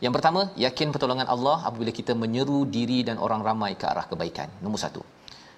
Yang 0.04 0.12
pertama, 0.16 0.40
yakin 0.64 0.88
pertolongan 0.94 1.28
Allah 1.34 1.56
apabila 1.68 1.92
kita 1.98 2.12
menyeru 2.22 2.58
diri 2.76 2.98
dan 3.08 3.16
orang 3.26 3.42
ramai 3.48 3.72
ke 3.80 3.84
arah 3.92 4.06
kebaikan. 4.10 4.48
Nombor 4.64 4.80
satu. 4.84 5.02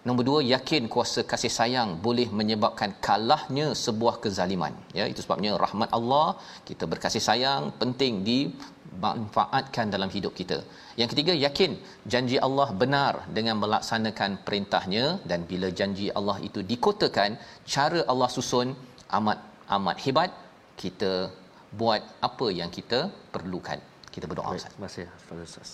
Nombor 0.06 0.24
dua, 0.28 0.38
yakin 0.54 0.84
kuasa 0.92 1.20
kasih 1.32 1.50
sayang 1.56 1.90
boleh 2.06 2.26
menyebabkan 2.38 2.90
kalahnya 3.06 3.66
sebuah 3.82 4.14
kezaliman. 4.22 4.74
Ya, 4.98 5.04
itu 5.12 5.20
sebabnya 5.24 5.50
rahmat 5.64 5.90
Allah, 5.98 6.26
kita 6.68 6.84
berkasih 6.92 7.22
sayang 7.28 7.70
penting 7.82 8.14
dimanfaatkan 8.28 9.94
dalam 9.94 10.10
hidup 10.14 10.32
kita. 10.40 10.58
Yang 11.00 11.08
ketiga, 11.12 11.32
yakin 11.46 11.72
janji 12.14 12.38
Allah 12.46 12.68
benar 12.82 13.14
dengan 13.36 13.56
melaksanakan 13.62 14.42
perintahnya 14.46 15.04
dan 15.30 15.46
bila 15.52 15.70
janji 15.80 16.08
Allah 16.18 16.36
itu 16.48 16.62
dikotakan, 16.72 17.38
cara 17.74 18.02
Allah 18.14 18.30
susun 18.38 18.74
amat 19.20 19.38
amat 19.78 19.98
hebat. 20.06 20.30
Kita 20.82 21.12
buat 21.80 22.02
apa 22.28 22.46
yang 22.60 22.70
kita 22.78 23.00
perlukan. 23.34 23.78
Kita 24.14 24.26
berdoa 24.30 24.58
Ustaz. 24.58 24.74
Terima 24.74 24.88
kasih 24.90 25.06
Ustaz. 25.46 25.70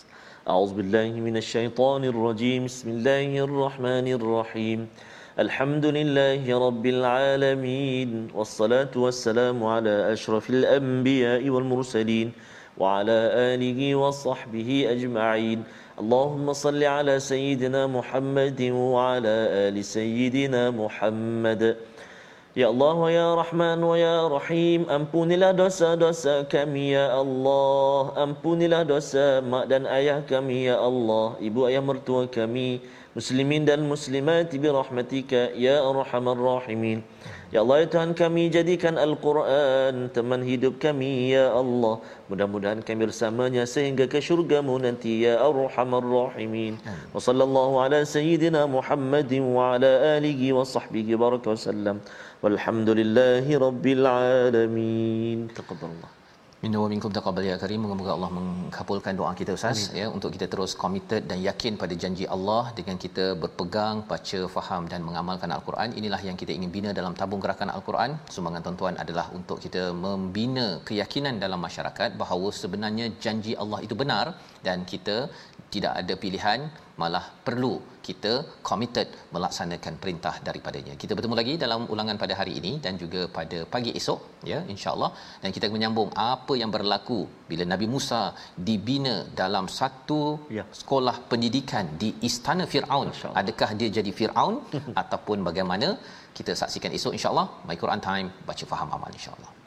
أعوذ 0.49 0.73
بالله 0.75 1.13
من 1.21 1.37
الشيطان 1.37 2.05
الرجيم. 2.05 2.65
بسم 2.65 2.89
الله 2.89 3.45
الرحمن 3.45 4.07
الرحيم. 4.19 4.89
الحمد 5.39 5.87
لله 5.87 6.41
رب 6.67 6.85
العالمين 6.87 8.33
والصلاة 8.35 8.89
والسلام 8.97 9.65
على 9.65 10.13
أشرف 10.13 10.51
الأنبياء 10.51 11.49
والمرسلين 11.49 12.33
وعلى 12.81 13.19
آله 13.53 13.95
وصحبه 13.95 14.71
أجمعين. 14.89 15.59
اللهم 16.01 16.53
صل 16.53 16.83
على 16.85 17.21
سيدنا 17.21 17.87
محمد 17.87 18.61
وعلى 18.73 19.37
آل 19.69 19.85
سيدنا 19.85 20.71
محمد. 20.71 21.77
Ya 22.57 22.73
Allah 22.73 22.97
ya 23.13 23.27
Rahman 23.37 23.77
wa 23.85 23.93
ya 23.93 24.25
Rahim 24.25 24.89
Ampunilah 24.89 25.53
dosa-dosa 25.53 26.49
kami 26.49 26.97
ya 26.97 27.13
Allah. 27.13 28.17
Ampunilah 28.17 28.89
dosa 28.89 29.45
mak 29.45 29.69
dan 29.69 29.85
ayah 29.85 30.25
kami 30.25 30.65
ya 30.73 30.81
Allah. 30.81 31.37
Ibu 31.45 31.69
ayah 31.69 31.85
mertua 31.85 32.25
kami 32.25 32.81
Muslimin 33.19 33.67
dan 33.67 33.83
muslimat 33.83 34.47
bi 34.55 34.69
rahmatika 34.71 35.51
ya 35.59 35.83
Arhamar 35.83 36.39
Rahimin. 36.39 37.03
Ya 37.51 37.67
Allah 37.67 37.83
ya 37.83 37.87
Tuhan 37.91 38.15
kami 38.15 38.47
jadikan 38.47 38.95
Al-Quran 38.95 40.07
teman 40.15 40.45
hidup 40.45 40.79
kami 40.79 41.35
ya 41.35 41.51
Allah. 41.51 41.99
Mudah-mudahan 42.31 42.79
kami 42.85 43.11
bersamanya 43.11 43.67
sehingga 43.67 44.07
ke 44.07 44.23
syurgamu 44.23 44.79
nanti 44.79 45.27
ya 45.27 45.41
Arhamar 45.43 46.05
Rahimin. 46.05 46.79
Wa 47.11 47.19
sallallahu 47.19 47.83
ala 47.83 48.07
sayyidina 48.07 48.71
Muhammadin 48.71 49.51
wa 49.51 49.75
ala 49.75 50.21
alihi 50.21 50.55
wa 50.55 50.63
sahbihi 50.63 51.19
baraka 51.19 51.57
wa 51.57 51.59
sallam 51.59 51.97
Walhamdulillahi 52.45 53.53
Rabbil 53.66 54.07
Alamin. 54.07 55.39
Taqabbalallah. 55.59 56.11
Minna 56.62 56.78
wa 56.82 56.89
minkum 56.93 57.11
taqabbal 57.16 57.45
ya 57.49 57.57
karim. 57.62 57.80
Moga-moga 57.84 58.12
Allah 58.14 58.30
mengkabulkan 58.36 59.14
doa 59.18 59.30
kita 59.41 59.53
Ustaz 59.59 59.80
ya 59.99 60.07
untuk 60.16 60.30
kita 60.34 60.47
terus 60.53 60.72
committed 60.82 61.22
dan 61.30 61.39
yakin 61.49 61.74
pada 61.82 61.95
janji 62.03 62.24
Allah 62.36 62.62
dengan 62.78 62.97
kita 63.05 63.24
berpegang, 63.43 63.97
baca, 64.11 64.41
faham 64.55 64.82
dan 64.93 65.01
mengamalkan 65.09 65.55
Al-Quran. 65.57 65.95
Inilah 66.01 66.20
yang 66.28 66.36
kita 66.41 66.55
ingin 66.59 66.70
bina 66.76 66.91
dalam 66.99 67.14
tabung 67.20 67.43
gerakan 67.45 67.70
Al-Quran. 67.76 68.18
Sumbangan 68.34 68.62
tuan-tuan 68.66 68.97
adalah 69.05 69.26
untuk 69.39 69.61
kita 69.66 69.84
membina 70.07 70.66
keyakinan 70.91 71.39
dalam 71.45 71.62
masyarakat 71.66 72.18
bahawa 72.22 72.51
sebenarnya 72.62 73.09
janji 73.26 73.55
Allah 73.62 73.80
itu 73.86 73.95
benar 74.03 74.26
dan 74.66 74.82
kita 74.93 75.16
tidak 75.75 75.93
ada 76.01 76.14
pilihan 76.25 76.61
malah 77.01 77.25
perlu 77.47 77.73
kita 78.07 78.33
committed 78.69 79.09
melaksanakan 79.35 79.95
perintah 80.03 80.33
daripadanya. 80.47 80.95
Kita 81.03 81.12
bertemu 81.16 81.37
lagi 81.41 81.55
dalam 81.64 81.81
ulangan 81.95 82.16
pada 82.23 82.35
hari 82.41 82.53
ini 82.61 82.73
dan 82.85 82.95
juga 83.03 83.21
pada 83.37 83.59
pagi 83.75 83.93
esok 84.01 84.21
ya 84.53 84.61
insyaallah 84.75 85.11
dan 85.43 85.51
kita 85.57 85.69
menyambung 85.75 86.11
apa 86.33 86.55
yang 86.62 86.73
berlaku 86.77 87.21
bila 87.51 87.66
Nabi 87.73 87.89
Musa 87.95 88.23
dibina 88.69 89.16
dalam 89.43 89.69
satu 89.79 90.23
ya. 90.59 90.64
sekolah 90.81 91.16
pendidikan 91.33 91.87
di 92.03 92.11
istana 92.31 92.66
Firaun. 92.73 93.11
Adakah 93.43 93.71
dia 93.81 93.91
jadi 93.99 94.12
Firaun 94.21 94.57
ataupun 95.03 95.45
bagaimana? 95.51 95.91
Kita 96.39 96.53
saksikan 96.62 96.93
esok 96.99 97.14
insyaallah. 97.19 97.47
My 97.69 97.79
Quran 97.85 98.03
Time 98.09 98.29
baca 98.49 98.64
faham 98.73 98.91
amal 98.97 99.11
insyaallah. 99.21 99.58